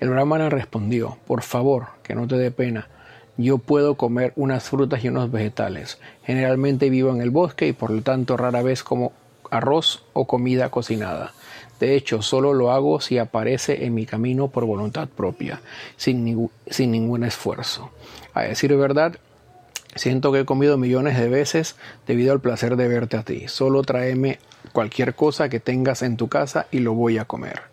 El 0.00 0.08
brahmana 0.08 0.48
respondió, 0.48 1.18
por 1.26 1.42
favor, 1.42 1.88
que 2.02 2.14
no 2.14 2.26
te 2.26 2.36
dé 2.36 2.50
pena. 2.50 2.88
Yo 3.40 3.56
puedo 3.56 3.94
comer 3.94 4.34
unas 4.36 4.64
frutas 4.64 5.02
y 5.02 5.08
unos 5.08 5.32
vegetales. 5.32 5.98
Generalmente 6.24 6.90
vivo 6.90 7.10
en 7.10 7.22
el 7.22 7.30
bosque 7.30 7.68
y 7.68 7.72
por 7.72 7.90
lo 7.90 8.02
tanto 8.02 8.36
rara 8.36 8.60
vez 8.60 8.82
como 8.82 9.12
arroz 9.50 10.04
o 10.12 10.26
comida 10.26 10.70
cocinada. 10.70 11.32
De 11.80 11.96
hecho, 11.96 12.20
solo 12.20 12.52
lo 12.52 12.70
hago 12.70 13.00
si 13.00 13.16
aparece 13.16 13.86
en 13.86 13.94
mi 13.94 14.04
camino 14.04 14.48
por 14.48 14.66
voluntad 14.66 15.08
propia, 15.08 15.62
sin, 15.96 16.50
sin 16.66 16.90
ningún 16.90 17.24
esfuerzo. 17.24 17.90
A 18.34 18.42
decir 18.42 18.76
verdad, 18.76 19.16
siento 19.94 20.32
que 20.32 20.40
he 20.40 20.44
comido 20.44 20.76
millones 20.76 21.18
de 21.18 21.30
veces 21.30 21.76
debido 22.06 22.32
al 22.32 22.40
placer 22.40 22.76
de 22.76 22.88
verte 22.88 23.16
a 23.16 23.22
ti. 23.22 23.48
Solo 23.48 23.82
tráeme 23.82 24.38
cualquier 24.72 25.14
cosa 25.14 25.48
que 25.48 25.60
tengas 25.60 26.02
en 26.02 26.18
tu 26.18 26.28
casa 26.28 26.66
y 26.70 26.80
lo 26.80 26.92
voy 26.92 27.16
a 27.16 27.24
comer. 27.24 27.69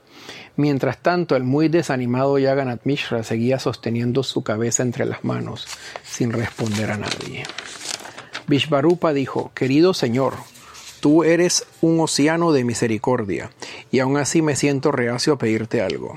Mientras 0.57 1.01
tanto, 1.01 1.35
el 1.35 1.43
muy 1.43 1.69
desanimado 1.69 2.37
Yaganat 2.37 2.81
Mishra 2.83 3.23
seguía 3.23 3.59
sosteniendo 3.59 4.23
su 4.23 4.43
cabeza 4.43 4.83
entre 4.83 5.05
las 5.05 5.23
manos, 5.23 5.67
sin 6.03 6.33
responder 6.33 6.91
a 6.91 6.97
nadie. 6.97 7.45
Vishvarupa 8.47 9.13
dijo, 9.13 9.51
Querido 9.53 9.93
señor, 9.93 10.33
Tú 10.99 11.23
eres 11.23 11.67
un 11.81 11.99
océano 11.99 12.51
de 12.51 12.63
misericordia, 12.63 13.51
y 13.91 13.99
aún 13.99 14.17
así 14.17 14.41
me 14.41 14.55
siento 14.55 14.91
reacio 14.91 15.33
a 15.33 15.37
pedirte 15.37 15.81
algo. 15.81 16.15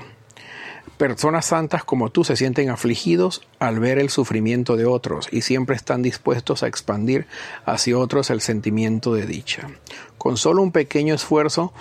Personas 0.97 1.45
santas 1.45 1.83
como 1.83 2.09
tú 2.09 2.23
se 2.23 2.35
sienten 2.35 2.69
afligidos 2.69 3.41
al 3.59 3.79
ver 3.79 3.99
el 3.99 4.09
sufrimiento 4.09 4.77
de 4.77 4.85
otros 4.85 5.27
y 5.31 5.41
siempre 5.41 5.75
están 5.75 6.01
dispuestos 6.01 6.63
a 6.63 6.67
expandir 6.67 7.27
hacia 7.65 7.97
otros 7.97 8.31
el 8.31 8.41
sentimiento 8.41 9.13
de 9.13 9.27
dicha. 9.27 9.69
Con 10.17 10.37
solo 10.37 10.63
un 10.63 10.71
pequeño 10.71 11.13
esfuerzo, 11.13 11.73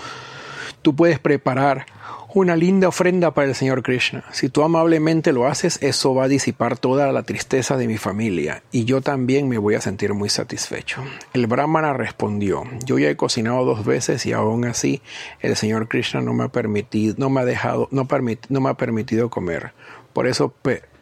tú 0.82 0.94
puedes 0.94 1.18
preparar 1.18 1.86
una 2.32 2.54
linda 2.54 2.88
ofrenda 2.88 3.32
para 3.32 3.48
el 3.48 3.54
Señor 3.54 3.82
Krishna. 3.82 4.24
Si 4.30 4.48
tú 4.48 4.62
amablemente 4.62 5.32
lo 5.32 5.46
haces, 5.46 5.78
eso 5.82 6.14
va 6.14 6.24
a 6.24 6.28
disipar 6.28 6.78
toda 6.78 7.10
la 7.12 7.24
tristeza 7.24 7.76
de 7.76 7.88
mi 7.88 7.98
familia 7.98 8.62
y 8.70 8.84
yo 8.84 9.00
también 9.00 9.48
me 9.48 9.58
voy 9.58 9.74
a 9.74 9.80
sentir 9.80 10.14
muy 10.14 10.28
satisfecho. 10.28 11.02
El 11.32 11.46
brahmana 11.46 11.92
respondió, 11.92 12.64
yo 12.84 12.98
ya 12.98 13.10
he 13.10 13.16
cocinado 13.16 13.64
dos 13.64 13.84
veces 13.84 14.26
y 14.26 14.32
aún 14.32 14.64
así 14.64 15.02
el 15.40 15.56
Señor 15.56 15.88
Krishna 15.88 16.20
no 16.20 16.32
me 16.32 16.44
ha 16.44 16.48
permitido, 16.48 17.14
no 17.18 17.30
me 17.30 17.40
ha 17.40 17.44
dejado, 17.44 17.88
no, 17.90 18.06
no 18.48 18.60
me 18.60 18.70
ha 18.70 18.74
permitido 18.74 19.28
comer. 19.28 19.72
Por 20.12 20.26
eso 20.26 20.54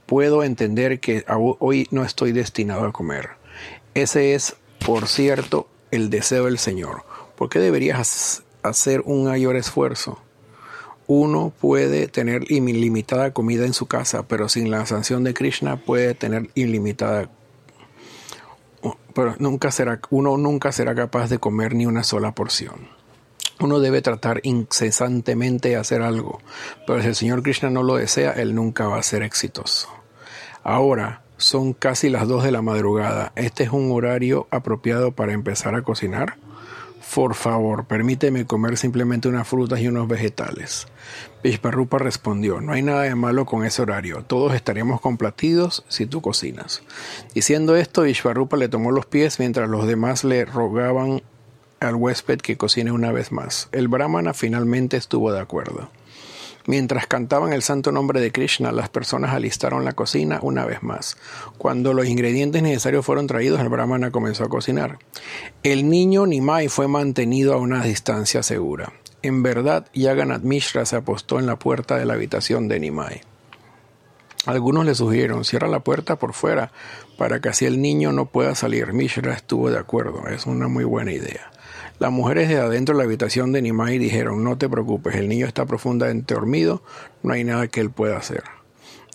puedo 0.06 0.42
entender 0.42 1.00
que 1.00 1.24
hoy 1.28 1.88
no 1.90 2.04
estoy 2.04 2.32
destinado 2.32 2.86
a 2.86 2.92
comer. 2.92 3.30
Ese 3.94 4.34
es, 4.34 4.56
por 4.84 5.08
cierto, 5.08 5.68
el 5.90 6.08
deseo 6.08 6.46
del 6.46 6.58
Señor. 6.58 7.04
¿Por 7.36 7.48
qué 7.48 7.58
deberías 7.58 8.42
hacer 8.62 9.02
un 9.04 9.24
mayor 9.24 9.56
esfuerzo? 9.56 10.18
Uno 11.06 11.52
puede 11.58 12.06
tener 12.08 12.50
ilimitada 12.50 13.32
comida 13.32 13.64
en 13.64 13.72
su 13.72 13.86
casa, 13.86 14.28
pero 14.28 14.48
sin 14.48 14.70
la 14.70 14.84
sanción 14.86 15.24
de 15.24 15.34
Krishna 15.34 15.76
puede 15.76 16.14
tener 16.14 16.50
ilimitada 16.54 17.30
pero 19.18 19.34
nunca 19.40 19.72
será, 19.72 20.00
uno 20.10 20.36
nunca 20.36 20.70
será 20.70 20.94
capaz 20.94 21.28
de 21.28 21.38
comer 21.38 21.74
ni 21.74 21.86
una 21.86 22.04
sola 22.04 22.36
porción. 22.36 22.88
Uno 23.58 23.80
debe 23.80 24.00
tratar 24.00 24.38
incesantemente 24.44 25.70
de 25.70 25.76
hacer 25.76 26.02
algo, 26.02 26.40
pero 26.86 27.02
si 27.02 27.08
el 27.08 27.14
Señor 27.16 27.42
Krishna 27.42 27.70
no 27.70 27.82
lo 27.82 27.96
desea, 27.96 28.30
él 28.30 28.54
nunca 28.54 28.86
va 28.86 28.98
a 28.98 29.02
ser 29.02 29.24
exitoso. 29.24 29.88
Ahora, 30.62 31.22
son 31.36 31.72
casi 31.72 32.10
las 32.10 32.28
dos 32.28 32.44
de 32.44 32.52
la 32.52 32.62
madrugada. 32.62 33.32
¿Este 33.34 33.64
es 33.64 33.70
un 33.70 33.90
horario 33.90 34.46
apropiado 34.52 35.10
para 35.10 35.32
empezar 35.32 35.74
a 35.74 35.82
cocinar? 35.82 36.36
Por 37.18 37.34
favor, 37.34 37.84
permíteme 37.86 38.46
comer 38.46 38.76
simplemente 38.76 39.26
unas 39.26 39.48
frutas 39.48 39.80
y 39.80 39.88
unos 39.88 40.06
vegetales. 40.06 40.86
Vishvarupa 41.42 41.98
respondió, 41.98 42.60
no 42.60 42.72
hay 42.72 42.82
nada 42.82 43.02
de 43.02 43.16
malo 43.16 43.44
con 43.44 43.64
ese 43.64 43.82
horario, 43.82 44.22
todos 44.22 44.54
estaríamos 44.54 45.00
complacidos 45.00 45.84
si 45.88 46.06
tú 46.06 46.20
cocinas. 46.22 46.80
Diciendo 47.34 47.74
esto, 47.74 48.02
Vishvarupa 48.02 48.56
le 48.56 48.68
tomó 48.68 48.92
los 48.92 49.04
pies 49.04 49.40
mientras 49.40 49.68
los 49.68 49.88
demás 49.88 50.22
le 50.22 50.44
rogaban 50.44 51.20
al 51.80 51.96
huésped 51.96 52.38
que 52.38 52.56
cocine 52.56 52.92
una 52.92 53.10
vez 53.10 53.32
más. 53.32 53.68
El 53.72 53.88
brahmana 53.88 54.32
finalmente 54.32 54.96
estuvo 54.96 55.32
de 55.32 55.40
acuerdo. 55.40 55.90
Mientras 56.68 57.06
cantaban 57.06 57.54
el 57.54 57.62
santo 57.62 57.92
nombre 57.92 58.20
de 58.20 58.30
Krishna, 58.30 58.72
las 58.72 58.90
personas 58.90 59.32
alistaron 59.32 59.86
la 59.86 59.94
cocina 59.94 60.38
una 60.42 60.66
vez 60.66 60.82
más. 60.82 61.16
Cuando 61.56 61.94
los 61.94 62.06
ingredientes 62.06 62.62
necesarios 62.62 63.06
fueron 63.06 63.26
traídos, 63.26 63.58
el 63.60 63.70
brahmana 63.70 64.10
comenzó 64.10 64.44
a 64.44 64.50
cocinar. 64.50 64.98
El 65.62 65.88
niño 65.88 66.26
Nimai 66.26 66.68
fue 66.68 66.86
mantenido 66.86 67.54
a 67.54 67.56
una 67.56 67.82
distancia 67.82 68.42
segura. 68.42 68.92
En 69.22 69.42
verdad, 69.42 69.86
Yaganat 69.94 70.42
Mishra 70.42 70.84
se 70.84 70.96
apostó 70.96 71.38
en 71.38 71.46
la 71.46 71.58
puerta 71.58 71.96
de 71.96 72.04
la 72.04 72.12
habitación 72.12 72.68
de 72.68 72.80
Nimai. 72.80 73.22
Algunos 74.44 74.84
le 74.84 74.94
sugirieron, 74.94 75.46
cierra 75.46 75.68
la 75.68 75.80
puerta 75.80 76.16
por 76.16 76.34
fuera 76.34 76.70
para 77.16 77.40
que 77.40 77.48
así 77.48 77.64
el 77.64 77.80
niño 77.80 78.12
no 78.12 78.26
pueda 78.26 78.54
salir. 78.54 78.92
Mishra 78.92 79.32
estuvo 79.32 79.70
de 79.70 79.78
acuerdo, 79.78 80.26
es 80.28 80.44
una 80.44 80.68
muy 80.68 80.84
buena 80.84 81.12
idea. 81.12 81.50
Las 81.98 82.12
mujeres 82.12 82.48
de 82.48 82.60
adentro 82.60 82.94
de 82.94 82.98
la 82.98 83.04
habitación 83.04 83.50
de 83.50 83.60
Nimai 83.60 83.98
dijeron, 83.98 84.44
no 84.44 84.56
te 84.56 84.68
preocupes, 84.68 85.16
el 85.16 85.28
niño 85.28 85.46
está 85.46 85.66
profundamente 85.66 86.32
dormido, 86.32 86.80
no 87.24 87.32
hay 87.32 87.42
nada 87.42 87.66
que 87.66 87.80
él 87.80 87.90
pueda 87.90 88.16
hacer. 88.16 88.44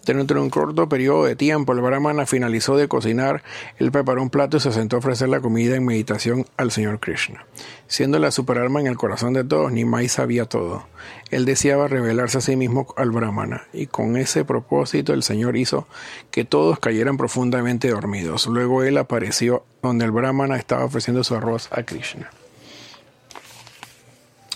Dentro 0.06 0.38
de 0.38 0.44
un 0.44 0.50
corto 0.50 0.90
periodo 0.90 1.24
de 1.24 1.38
tiempo, 1.38 1.72
el 1.72 1.80
brahmana 1.80 2.25
finalizó 2.25 2.75
de 2.75 2.90
cocinar, 2.90 3.42
él 3.78 3.90
preparó 3.90 4.22
un 4.22 4.30
plato 4.30 4.58
y 4.58 4.60
se 4.60 4.74
sentó 4.74 4.98
a 4.98 5.00
ofrecer 5.00 5.30
la 5.30 5.40
comida 5.40 5.78
en 5.78 5.86
meditación 5.86 6.46
al 6.58 6.72
señor 6.72 7.00
Krishna. 7.00 7.46
Siendo 7.88 8.20
la 8.20 8.32
superarma 8.32 8.82
en 8.82 8.88
el 8.88 8.98
corazón 8.98 9.32
de 9.32 9.46
todos, 9.46 9.72
Nimai 9.72 10.10
sabía 10.10 10.44
todo. 10.44 10.86
Él 11.32 11.46
deseaba 11.46 11.88
revelarse 11.88 12.40
a 12.40 12.42
sí 12.42 12.58
mismo 12.58 12.94
al 12.98 13.12
brahmana, 13.12 13.66
y 13.72 13.88
con 13.88 14.18
ese 14.18 14.44
propósito 14.44 15.13
el 15.13 15.24
señor 15.24 15.56
hizo 15.56 15.88
que 16.32 16.44
todos 16.44 16.80
cayeran 16.80 17.16
profundamente 17.16 17.88
dormidos. 17.88 18.46
Luego 18.48 18.84
él 18.84 18.98
apareció 18.98 19.63
donde 19.82 20.04
el 20.04 20.12
brahmana 20.12 20.58
estaba 20.58 20.84
ofreciendo 20.84 21.24
su 21.24 21.34
arroz 21.34 21.70
a 21.72 21.84
Krishna. 21.84 22.30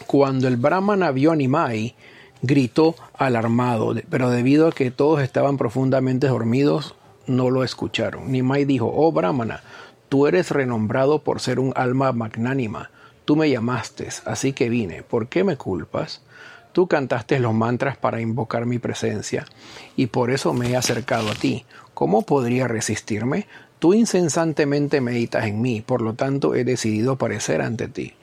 Cuando 0.08 0.48
el 0.48 0.56
brahmana 0.56 1.12
vio 1.12 1.34
a 1.34 1.36
Nimai, 1.36 1.94
gritó 2.42 2.96
alarmado, 3.14 3.94
pero 4.10 4.30
debido 4.30 4.70
a 4.70 4.72
que 4.72 4.90
todos 4.90 5.22
estaban 5.22 5.58
profundamente 5.58 6.28
dormidos, 6.28 6.96
no 7.26 7.50
lo 7.50 7.66
escucharon. 7.66 8.32
Nimai 8.32 8.64
dijo, 8.64 8.90
oh 8.96 9.12
brahmana, 9.12 9.64
tú 10.08 10.26
eres 10.28 10.52
renombrado 10.52 11.20
por 11.20 11.42
ser 11.42 11.60
un 11.60 11.74
alma 11.76 12.14
magnánima. 12.14 12.90
Tú 13.26 13.36
me 13.36 13.50
llamaste, 13.50 14.08
así 14.24 14.54
que 14.54 14.70
vine. 14.70 15.04
¿Por 15.04 15.28
qué 15.28 15.44
me 15.44 15.58
culpas? 15.58 16.22
Tú 16.72 16.88
cantaste 16.88 17.40
los 17.40 17.54
mantras 17.54 17.98
para 17.98 18.22
invocar 18.22 18.66
mi 18.66 18.80
presencia, 18.80 19.46
y 19.98 20.08
por 20.08 20.32
eso 20.32 20.54
me 20.54 20.70
he 20.70 20.78
acercado 20.78 21.32
a 21.32 21.36
ti. 21.36 21.66
¿Cómo 21.94 22.22
podría 22.22 22.70
resistirme? 22.70 23.46
Tú 23.80 23.94
incesantemente 23.94 25.02
meditas 25.02 25.48
en 25.48 25.60
mí, 25.60 25.82
por 25.82 26.02
lo 26.02 26.14
tanto 26.14 26.56
he 26.56 26.64
decidido 26.64 27.14
aparecer 27.14 27.62
ante 27.62 27.90
ti. 27.90 28.14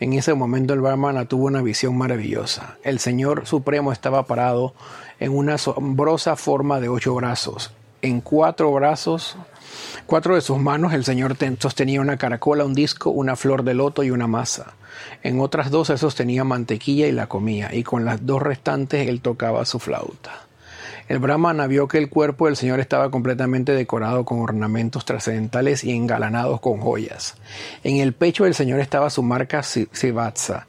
En 0.00 0.14
ese 0.14 0.32
momento 0.32 0.72
el 0.72 0.80
Brahmana 0.80 1.26
tuvo 1.26 1.44
una 1.44 1.60
visión 1.60 1.96
maravillosa. 1.96 2.78
El 2.82 3.00
Señor 3.00 3.46
Supremo 3.46 3.92
estaba 3.92 4.24
parado 4.24 4.72
en 5.18 5.36
una 5.36 5.54
asombrosa 5.54 6.36
forma 6.36 6.80
de 6.80 6.88
ocho 6.88 7.14
brazos. 7.14 7.70
En 8.00 8.22
cuatro 8.22 8.72
brazos, 8.72 9.36
cuatro 10.06 10.36
de 10.36 10.40
sus 10.40 10.58
manos, 10.58 10.94
el 10.94 11.04
Señor 11.04 11.36
sostenía 11.58 12.00
una 12.00 12.16
caracola, 12.16 12.64
un 12.64 12.74
disco, 12.74 13.10
una 13.10 13.36
flor 13.36 13.62
de 13.62 13.74
loto 13.74 14.02
y 14.02 14.10
una 14.10 14.26
masa. 14.26 14.72
En 15.22 15.38
otras 15.38 15.70
dos 15.70 15.90
él 15.90 15.98
sostenía 15.98 16.44
mantequilla 16.44 17.06
y 17.06 17.12
la 17.12 17.26
comía, 17.26 17.74
y 17.74 17.82
con 17.82 18.06
las 18.06 18.24
dos 18.24 18.40
restantes 18.40 19.06
él 19.06 19.20
tocaba 19.20 19.66
su 19.66 19.78
flauta. 19.78 20.49
El 21.10 21.18
Brahmana 21.18 21.66
vio 21.66 21.88
que 21.88 21.98
el 21.98 22.08
cuerpo 22.08 22.46
del 22.46 22.54
Señor 22.54 22.78
estaba 22.78 23.10
completamente 23.10 23.72
decorado 23.72 24.24
con 24.24 24.38
ornamentos 24.38 25.04
trascendentales 25.04 25.82
y 25.82 25.90
engalanados 25.90 26.60
con 26.60 26.78
joyas. 26.78 27.34
En 27.82 27.96
el 27.96 28.12
pecho 28.12 28.44
del 28.44 28.54
Señor 28.54 28.78
estaba 28.78 29.10
su 29.10 29.24
marca 29.24 29.64
Sivatsa, 29.64 30.68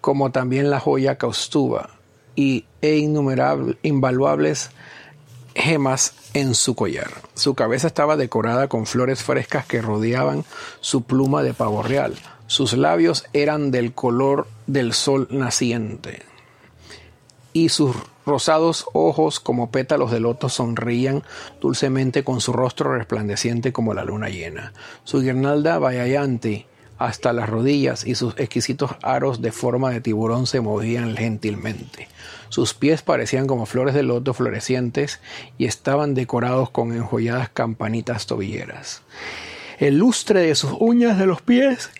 como 0.00 0.32
también 0.32 0.68
la 0.68 0.80
joya 0.80 1.16
Kaustuba, 1.16 1.90
y 2.34 2.64
e 2.82 2.96
innumerables, 2.96 3.76
invaluables 3.82 4.72
gemas 5.54 6.12
en 6.34 6.56
su 6.56 6.74
collar. 6.74 7.12
Su 7.34 7.54
cabeza 7.54 7.86
estaba 7.86 8.16
decorada 8.16 8.66
con 8.66 8.84
flores 8.84 9.22
frescas 9.22 9.64
que 9.64 9.80
rodeaban 9.80 10.44
su 10.80 11.04
pluma 11.04 11.44
de 11.44 11.54
pavo 11.54 11.84
real. 11.84 12.16
Sus 12.48 12.72
labios 12.72 13.26
eran 13.32 13.70
del 13.70 13.92
color 13.92 14.48
del 14.66 14.92
sol 14.92 15.28
naciente. 15.30 16.22
Y 17.52 17.68
sus 17.68 17.94
rosados 18.28 18.86
ojos 18.92 19.40
como 19.40 19.70
pétalos 19.70 20.12
de 20.12 20.20
loto 20.20 20.48
sonreían 20.48 21.24
dulcemente 21.60 22.22
con 22.22 22.40
su 22.40 22.52
rostro 22.52 22.96
resplandeciente 22.96 23.72
como 23.72 23.94
la 23.94 24.04
luna 24.04 24.28
llena. 24.28 24.72
Su 25.04 25.20
guirnalda 25.20 25.78
vallayanti 25.78 26.66
hasta 26.98 27.32
las 27.32 27.48
rodillas 27.48 28.04
y 28.06 28.14
sus 28.14 28.34
exquisitos 28.38 28.90
aros 29.02 29.40
de 29.40 29.52
forma 29.52 29.90
de 29.90 30.00
tiburón 30.00 30.46
se 30.46 30.60
movían 30.60 31.16
gentilmente. 31.16 32.08
Sus 32.48 32.74
pies 32.74 33.02
parecían 33.02 33.46
como 33.46 33.66
flores 33.66 33.94
de 33.94 34.02
loto 34.02 34.34
florecientes 34.34 35.20
y 35.58 35.66
estaban 35.66 36.14
decorados 36.14 36.70
con 36.70 36.92
enjolladas 36.92 37.48
campanitas 37.50 38.26
tobilleras. 38.26 39.02
El 39.78 39.98
lustre 39.98 40.40
de 40.40 40.56
sus 40.56 40.72
uñas 40.80 41.18
de 41.18 41.26
los 41.26 41.40
pies, 41.40 41.90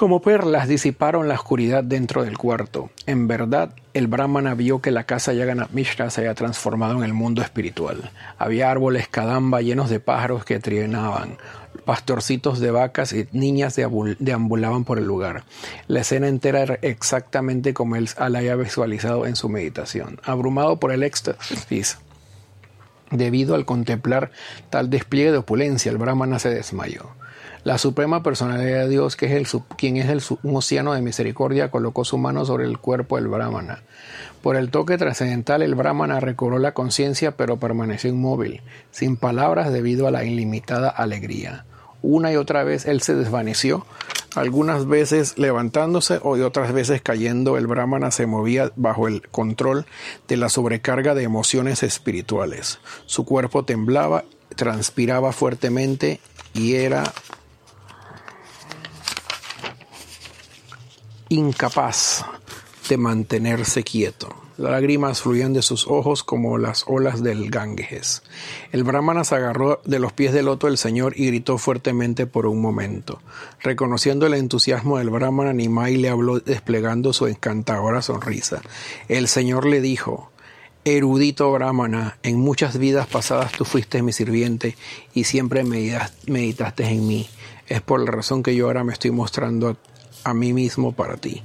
como 0.00 0.22
perlas, 0.22 0.66
disiparon 0.66 1.28
la 1.28 1.34
oscuridad 1.34 1.84
dentro 1.84 2.24
del 2.24 2.38
cuarto. 2.38 2.88
En 3.04 3.28
verdad, 3.28 3.74
el 3.92 4.06
Brahmana 4.06 4.54
vio 4.54 4.80
que 4.80 4.92
la 4.92 5.04
casa 5.04 5.34
Yagannath 5.34 5.72
Mishra 5.72 6.08
se 6.08 6.22
había 6.22 6.34
transformado 6.34 6.96
en 6.96 7.04
el 7.04 7.12
mundo 7.12 7.42
espiritual. 7.42 8.10
Había 8.38 8.70
árboles 8.70 9.08
kadamba 9.08 9.60
llenos 9.60 9.90
de 9.90 10.00
pájaros 10.00 10.46
que 10.46 10.58
trinaban, 10.58 11.36
pastorcitos 11.84 12.60
de 12.60 12.70
vacas 12.70 13.12
y 13.12 13.28
niñas 13.32 13.76
deambulaban 14.18 14.84
por 14.84 14.96
el 14.96 15.04
lugar. 15.04 15.44
La 15.86 16.00
escena 16.00 16.28
entera 16.28 16.62
era 16.62 16.78
exactamente 16.80 17.74
como 17.74 17.96
él 17.96 18.08
la 18.16 18.38
había 18.38 18.56
visualizado 18.56 19.26
en 19.26 19.36
su 19.36 19.50
meditación. 19.50 20.18
Abrumado 20.24 20.80
por 20.80 20.92
el 20.92 21.02
éxtasis, 21.02 21.98
debido 23.10 23.54
al 23.54 23.66
contemplar 23.66 24.30
tal 24.70 24.88
despliegue 24.88 25.32
de 25.32 25.38
opulencia, 25.38 25.92
el 25.92 25.98
Brahmana 25.98 26.38
se 26.38 26.48
desmayó. 26.48 27.19
La 27.62 27.76
suprema 27.76 28.22
personalidad 28.22 28.84
de 28.84 28.88
Dios, 28.88 29.16
que 29.16 29.26
es 29.26 29.32
el, 29.32 29.62
quien 29.76 29.98
es 29.98 30.08
el, 30.08 30.22
un 30.42 30.56
océano 30.56 30.94
de 30.94 31.02
misericordia, 31.02 31.70
colocó 31.70 32.04
su 32.04 32.16
mano 32.16 32.44
sobre 32.46 32.64
el 32.64 32.78
cuerpo 32.78 33.16
del 33.16 33.28
Brahmana. 33.28 33.82
Por 34.42 34.56
el 34.56 34.70
toque 34.70 34.96
trascendental, 34.96 35.60
el 35.62 35.74
Brahmana 35.74 36.20
recobró 36.20 36.58
la 36.58 36.72
conciencia, 36.72 37.36
pero 37.36 37.58
permaneció 37.58 38.08
inmóvil, 38.08 38.62
sin 38.90 39.16
palabras 39.16 39.72
debido 39.72 40.06
a 40.06 40.10
la 40.10 40.24
ilimitada 40.24 40.88
alegría. 40.88 41.66
Una 42.00 42.32
y 42.32 42.36
otra 42.36 42.64
vez 42.64 42.86
él 42.86 43.02
se 43.02 43.14
desvaneció, 43.14 43.84
algunas 44.34 44.86
veces 44.86 45.36
levantándose 45.38 46.20
o 46.22 46.30
otras 46.44 46.72
veces 46.72 47.02
cayendo, 47.02 47.58
el 47.58 47.66
Brahmana 47.66 48.10
se 48.10 48.26
movía 48.26 48.70
bajo 48.76 49.08
el 49.08 49.28
control 49.28 49.86
de 50.28 50.36
la 50.36 50.48
sobrecarga 50.48 51.14
de 51.14 51.24
emociones 51.24 51.82
espirituales. 51.82 52.78
Su 53.06 53.24
cuerpo 53.24 53.64
temblaba, 53.64 54.24
transpiraba 54.54 55.32
fuertemente 55.32 56.20
y 56.54 56.76
era 56.76 57.12
incapaz 61.30 62.24
de 62.88 62.96
mantenerse 62.96 63.84
quieto. 63.84 64.34
Las 64.58 64.72
lágrimas 64.72 65.22
fluían 65.22 65.52
de 65.52 65.62
sus 65.62 65.86
ojos 65.86 66.24
como 66.24 66.58
las 66.58 66.84
olas 66.88 67.22
del 67.22 67.50
Ganges. 67.50 68.22
El 68.72 68.82
brahmana 68.82 69.22
se 69.22 69.36
agarró 69.36 69.80
de 69.84 70.00
los 70.00 70.12
pies 70.12 70.32
del 70.32 70.46
loto 70.46 70.66
del 70.66 70.76
Señor 70.76 71.14
y 71.16 71.28
gritó 71.28 71.56
fuertemente 71.56 72.26
por 72.26 72.46
un 72.46 72.60
momento. 72.60 73.20
Reconociendo 73.60 74.26
el 74.26 74.34
entusiasmo 74.34 74.98
del 74.98 75.10
brahmana, 75.10 75.52
Nimai 75.52 75.96
le 75.96 76.08
habló 76.08 76.40
desplegando 76.40 77.12
su 77.12 77.28
encantadora 77.28 78.02
sonrisa. 78.02 78.60
El 79.08 79.28
Señor 79.28 79.66
le 79.66 79.80
dijo, 79.80 80.32
Erudito 80.84 81.52
brahmana, 81.52 82.18
en 82.24 82.40
muchas 82.40 82.76
vidas 82.76 83.06
pasadas 83.06 83.52
tú 83.52 83.64
fuiste 83.64 84.02
mi 84.02 84.12
sirviente 84.12 84.76
y 85.14 85.24
siempre 85.24 85.62
meditaste 85.62 86.84
en 86.86 87.06
mí. 87.06 87.28
Es 87.68 87.82
por 87.82 88.00
la 88.00 88.10
razón 88.10 88.42
que 88.42 88.56
yo 88.56 88.66
ahora 88.66 88.82
me 88.82 88.92
estoy 88.92 89.12
mostrando 89.12 89.76
a 90.24 90.34
mí 90.34 90.52
mismo 90.52 90.92
para 90.92 91.16
ti. 91.16 91.42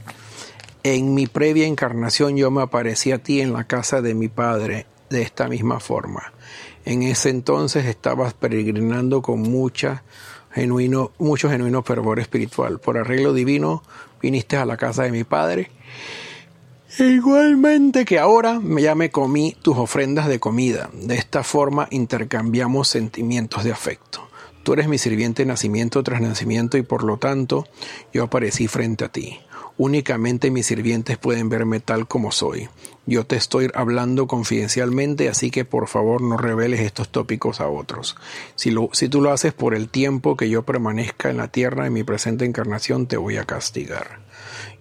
En 0.84 1.14
mi 1.14 1.28
previa 1.28 1.66
encarnación 1.66 2.38
yo 2.38 2.52
me 2.52 2.62
aparecí 2.62 3.12
a 3.12 3.18
ti 3.18 3.42
en 3.42 3.54
la 3.54 3.64
casa 3.64 4.02
de 4.02 4.14
mi 4.14 4.28
padre 4.28 4.86
de 5.10 5.22
esta 5.22 5.48
misma 5.48 5.80
forma. 5.80 6.34
En 6.86 7.02
ese 7.02 7.30
entonces 7.30 7.86
estabas 7.86 8.34
peregrinando 8.34 9.22
con 9.22 9.42
mucha 9.42 10.04
genuino, 10.54 11.12
mucho 11.18 11.50
genuino 11.50 11.84
fervor 11.84 12.20
espiritual. 12.20 12.80
Por 12.80 12.98
arreglo 12.98 13.34
divino 13.34 13.84
viniste 14.22 14.58
a 14.58 14.66
la 14.66 14.78
casa 14.78 15.04
de 15.04 15.12
mi 15.12 15.24
padre. 15.24 15.72
E 16.98 17.04
igualmente 17.04 18.06
que 18.06 18.20
ahora 18.20 18.62
ya 18.78 18.96
me 18.96 19.10
comí 19.10 19.56
tus 19.62 19.78
ofrendas 19.78 20.28
de 20.28 20.40
comida. 20.40 20.90
De 20.94 21.16
esta 21.16 21.44
forma 21.44 21.88
intercambiamos 21.92 22.88
sentimientos 22.88 23.64
de 23.64 23.72
afecto. 23.72 24.25
Tú 24.66 24.74
eres 24.74 24.88
mi 24.88 24.98
sirviente 24.98 25.46
nacimiento 25.46 26.02
tras 26.02 26.22
nacimiento 26.22 26.76
y 26.76 26.82
por 26.82 27.04
lo 27.04 27.18
tanto 27.18 27.68
yo 28.12 28.24
aparecí 28.24 28.68
frente 28.68 29.06
a 29.06 29.10
ti. 29.10 29.38
Únicamente 29.78 30.50
mis 30.50 30.66
sirvientes 30.66 31.20
pueden 31.20 31.50
verme 31.50 31.80
tal 31.82 32.08
como 32.08 32.32
soy. 32.32 32.68
Yo 33.06 33.28
te 33.28 33.36
estoy 33.36 33.70
hablando 33.76 34.26
confidencialmente, 34.26 35.30
así 35.30 35.52
que 35.52 35.66
por 35.66 35.88
favor 35.88 36.22
no 36.22 36.36
reveles 36.36 36.80
estos 36.80 37.10
tópicos 37.10 37.62
a 37.62 37.68
otros. 37.68 38.16
Si, 38.56 38.72
lo, 38.72 38.90
si 38.92 39.08
tú 39.08 39.22
lo 39.22 39.32
haces 39.32 39.54
por 39.54 39.76
el 39.76 39.88
tiempo 39.88 40.36
que 40.36 40.50
yo 40.50 40.64
permanezca 40.64 41.30
en 41.30 41.38
la 41.38 41.50
tierra 41.50 41.86
en 41.86 41.94
mi 41.94 42.04
presente 42.04 42.44
encarnación, 42.44 43.06
te 43.06 43.18
voy 43.18 43.38
a 43.38 43.46
castigar. 43.46 44.22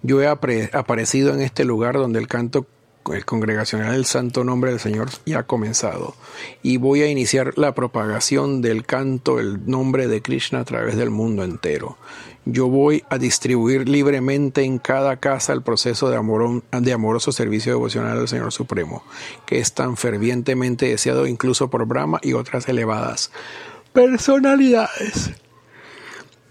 Yo 0.01 0.19
he 0.19 0.27
aparecido 0.27 1.31
en 1.31 1.41
este 1.41 1.63
lugar 1.63 1.93
donde 1.93 2.17
el 2.17 2.27
canto 2.27 2.65
el 3.13 3.25
congregacional 3.25 3.93
del 3.93 4.05
Santo 4.05 4.43
Nombre 4.43 4.71
del 4.71 4.79
Señor 4.79 5.09
ya 5.25 5.39
ha 5.39 5.43
comenzado 5.43 6.15
y 6.63 6.77
voy 6.77 7.01
a 7.01 7.07
iniciar 7.09 7.57
la 7.57 7.75
propagación 7.75 8.61
del 8.61 8.85
canto, 8.85 9.39
el 9.39 9.69
nombre 9.69 10.07
de 10.07 10.21
Krishna 10.21 10.59
a 10.59 10.65
través 10.65 10.95
del 10.95 11.11
mundo 11.11 11.43
entero. 11.43 11.97
Yo 12.45 12.67
voy 12.67 13.03
a 13.09 13.17
distribuir 13.17 13.89
libremente 13.89 14.63
en 14.63 14.77
cada 14.77 15.17
casa 15.17 15.53
el 15.53 15.63
proceso 15.63 16.09
de, 16.09 16.61
de 16.81 16.93
amoroso 16.93 17.31
servicio 17.31 17.71
devocional 17.71 18.19
al 18.19 18.27
Señor 18.27 18.51
Supremo, 18.51 19.03
que 19.45 19.59
es 19.59 19.73
tan 19.73 19.97
fervientemente 19.97 20.87
deseado 20.87 21.25
incluso 21.25 21.69
por 21.69 21.85
Brahma 21.85 22.19
y 22.21 22.33
otras 22.33 22.67
elevadas 22.69 23.31
personalidades. 23.93 25.31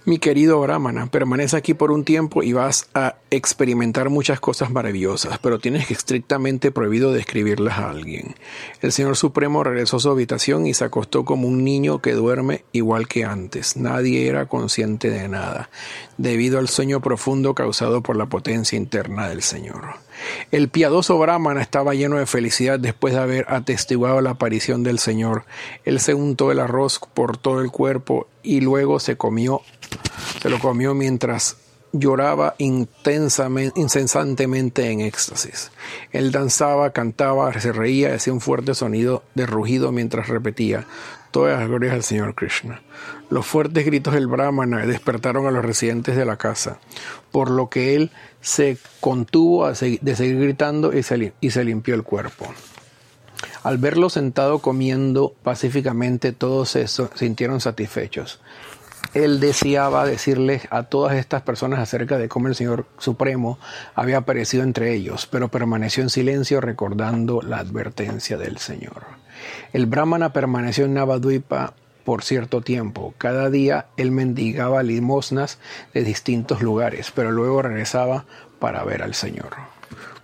Mi 0.07 0.19
querido 0.19 0.61
Brahmana, 0.61 1.07
permanece 1.07 1.57
aquí 1.57 1.73
por 1.73 1.91
un 1.91 2.05
tiempo 2.05 2.43
y 2.43 2.53
vas 2.53 2.91
a 2.93 3.17
experimentar 3.31 4.11
muchas 4.11 4.39
cosas 4.39 4.71
maravillosas, 4.71 5.39
pero 5.39 5.59
tienes 5.59 5.91
estrictamente 5.91 6.71
prohibido 6.71 7.11
describirlas 7.11 7.79
a 7.79 7.89
alguien. 7.89 8.35
El 8.83 8.93
Señor 8.93 9.17
Supremo 9.17 9.65
regresó 9.65 9.97
a 9.97 10.01
su 10.01 10.11
habitación 10.11 10.67
y 10.67 10.75
se 10.75 10.85
acostó 10.85 11.25
como 11.25 11.49
un 11.49 11.65
niño 11.65 12.03
que 12.03 12.13
duerme 12.13 12.67
igual 12.73 13.09
que 13.09 13.25
antes. 13.25 13.79
Nadie 13.79 14.29
era 14.29 14.45
consciente 14.45 15.09
de 15.09 15.27
nada, 15.27 15.71
debido 16.19 16.59
al 16.59 16.69
sueño 16.69 17.01
profundo 17.01 17.55
causado 17.55 18.03
por 18.03 18.17
la 18.17 18.27
potencia 18.27 18.77
interna 18.77 19.31
del 19.31 19.41
Señor. 19.41 20.04
El 20.51 20.69
piadoso 20.69 21.19
Brahmana 21.19 21.61
estaba 21.61 21.95
lleno 21.95 22.17
de 22.17 22.27
felicidad 22.27 22.79
después 22.79 23.15
de 23.15 23.21
haber 23.21 23.47
atestiguado 23.49 24.21
la 24.21 24.31
aparición 24.31 24.83
del 24.83 24.99
Señor. 24.99 25.45
Él 25.85 26.01
se 26.01 26.15
untó 26.15 26.53
el 26.53 26.61
arroz 26.61 27.01
por 27.15 27.37
todo 27.37 27.61
el 27.61 27.71
cuerpo 27.71 28.29
y 28.43 28.61
luego 28.61 29.01
se 29.01 29.17
comió, 29.17 29.63
se 30.41 30.51
lo 30.51 30.59
comió 30.59 30.95
mientras 30.95 31.57
lloraba 31.95 32.57
intensamente, 32.59 33.81
incesantemente 33.81 34.91
en 34.91 35.01
éxtasis. 35.01 35.71
Él 36.11 36.33
danzaba, 36.33 36.91
cantaba, 36.91 37.53
se 37.61 37.73
reía 37.73 38.15
hacía 38.15 38.33
un 38.33 38.41
fuerte 38.41 38.75
sonido 38.75 39.23
de 39.35 39.47
rugido 39.47 39.93
mientras 39.93 40.29
repetía 40.29 40.87
todas 41.31 41.59
las 41.59 41.69
glorias 41.69 41.95
al 41.95 42.03
Señor 42.03 42.35
Krishna. 42.35 42.83
Los 43.31 43.47
fuertes 43.47 43.87
gritos 43.87 44.15
del 44.15 44.27
Brahmana 44.27 44.87
despertaron 44.87 45.47
a 45.47 45.51
los 45.51 45.65
residentes 45.65 46.17
de 46.17 46.25
la 46.25 46.37
casa, 46.37 46.79
por 47.31 47.51
lo 47.51 47.71
que 47.71 47.95
él 47.95 48.11
se 48.41 48.77
contuvo 49.01 49.69
de 49.69 50.17
seguir 50.17 50.39
gritando 50.41 50.93
y 50.93 51.51
se 51.51 51.65
limpió 51.65 51.95
el 51.95 52.03
cuerpo. 52.03 52.47
Al 53.63 53.79
verlo 53.79 54.11
sentado 54.11 54.59
comiendo 54.59 55.35
pacíficamente, 55.43 56.33
todos 56.33 56.71
se 56.71 56.87
sintieron 56.87 57.61
satisfechos 57.61 58.41
él 59.13 59.41
deseaba 59.41 60.07
decirles 60.07 60.67
a 60.71 60.85
todas 60.85 61.17
estas 61.17 61.43
personas 61.43 61.81
acerca 61.81 62.19
de 62.19 62.29
cómo 62.29 62.49
el 62.49 62.55
Señor 62.55 62.87
Supremo 62.99 63.59
había 63.95 64.19
aparecido 64.19 64.63
entre 64.63 64.95
ellos, 64.95 65.27
pero 65.27 65.49
permaneció 65.49 66.03
en 66.03 66.11
silencio 66.11 66.61
recordando 66.61 67.43
la 67.43 67.59
advertencia 67.59 68.39
del 68.39 68.59
Señor. 68.59 69.05
El 69.73 69.87
Brahmana 69.87 70.33
permaneció 70.33 70.87
en 70.87 70.95
Navadvipa 70.95 71.75
por 72.05 72.23
cierto 72.23 72.61
tiempo. 72.61 73.15
Cada 73.19 73.51
día 73.51 73.87
él 73.97 74.11
mendigaba 74.11 74.83
limosnas 74.83 75.59
de 75.93 76.05
distintos 76.05 76.63
lugares, 76.63 77.13
pero 77.15 77.31
luego 77.31 77.63
regresaba 77.63 78.25
para 78.59 78.85
ver 78.85 79.03
al 79.03 79.15
Señor. 79.15 79.55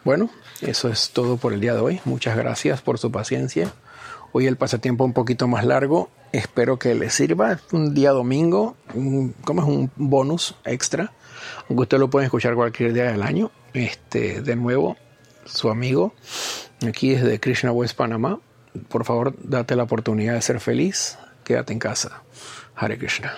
Bueno, 0.04 0.30
eso 0.60 0.88
es 0.88 1.10
todo 1.10 1.36
por 1.36 1.52
el 1.52 1.60
día 1.60 1.74
de 1.74 1.80
hoy. 1.80 2.00
Muchas 2.04 2.36
gracias 2.36 2.80
por 2.82 2.98
su 2.98 3.10
paciencia. 3.10 3.72
Hoy 4.32 4.46
el 4.46 4.56
pasatiempo 4.56 5.04
un 5.04 5.12
poquito 5.12 5.48
más 5.48 5.64
largo. 5.64 6.10
Espero 6.32 6.78
que 6.78 6.94
les 6.94 7.14
sirva. 7.14 7.58
Un 7.72 7.94
día 7.94 8.10
domingo, 8.10 8.76
como 9.44 9.62
es 9.62 9.68
un 9.68 9.90
bonus 9.96 10.54
extra, 10.64 11.12
aunque 11.68 11.82
usted 11.82 11.98
lo 11.98 12.10
puede 12.10 12.26
escuchar 12.26 12.54
cualquier 12.54 12.92
día 12.92 13.10
del 13.10 13.22
año. 13.22 13.50
Este, 13.74 14.40
de 14.40 14.56
nuevo, 14.56 14.96
su 15.44 15.70
amigo, 15.70 16.14
aquí 16.86 17.14
desde 17.14 17.40
Krishna 17.40 17.72
West 17.72 17.96
Panamá. 17.96 18.38
Por 18.88 19.04
favor, 19.04 19.34
date 19.42 19.74
la 19.74 19.82
oportunidad 19.82 20.34
de 20.34 20.42
ser 20.42 20.60
feliz. 20.60 21.18
Quédate 21.42 21.72
en 21.72 21.80
casa. 21.80 22.22
Hare 22.76 22.96
Krishna. 22.98 23.34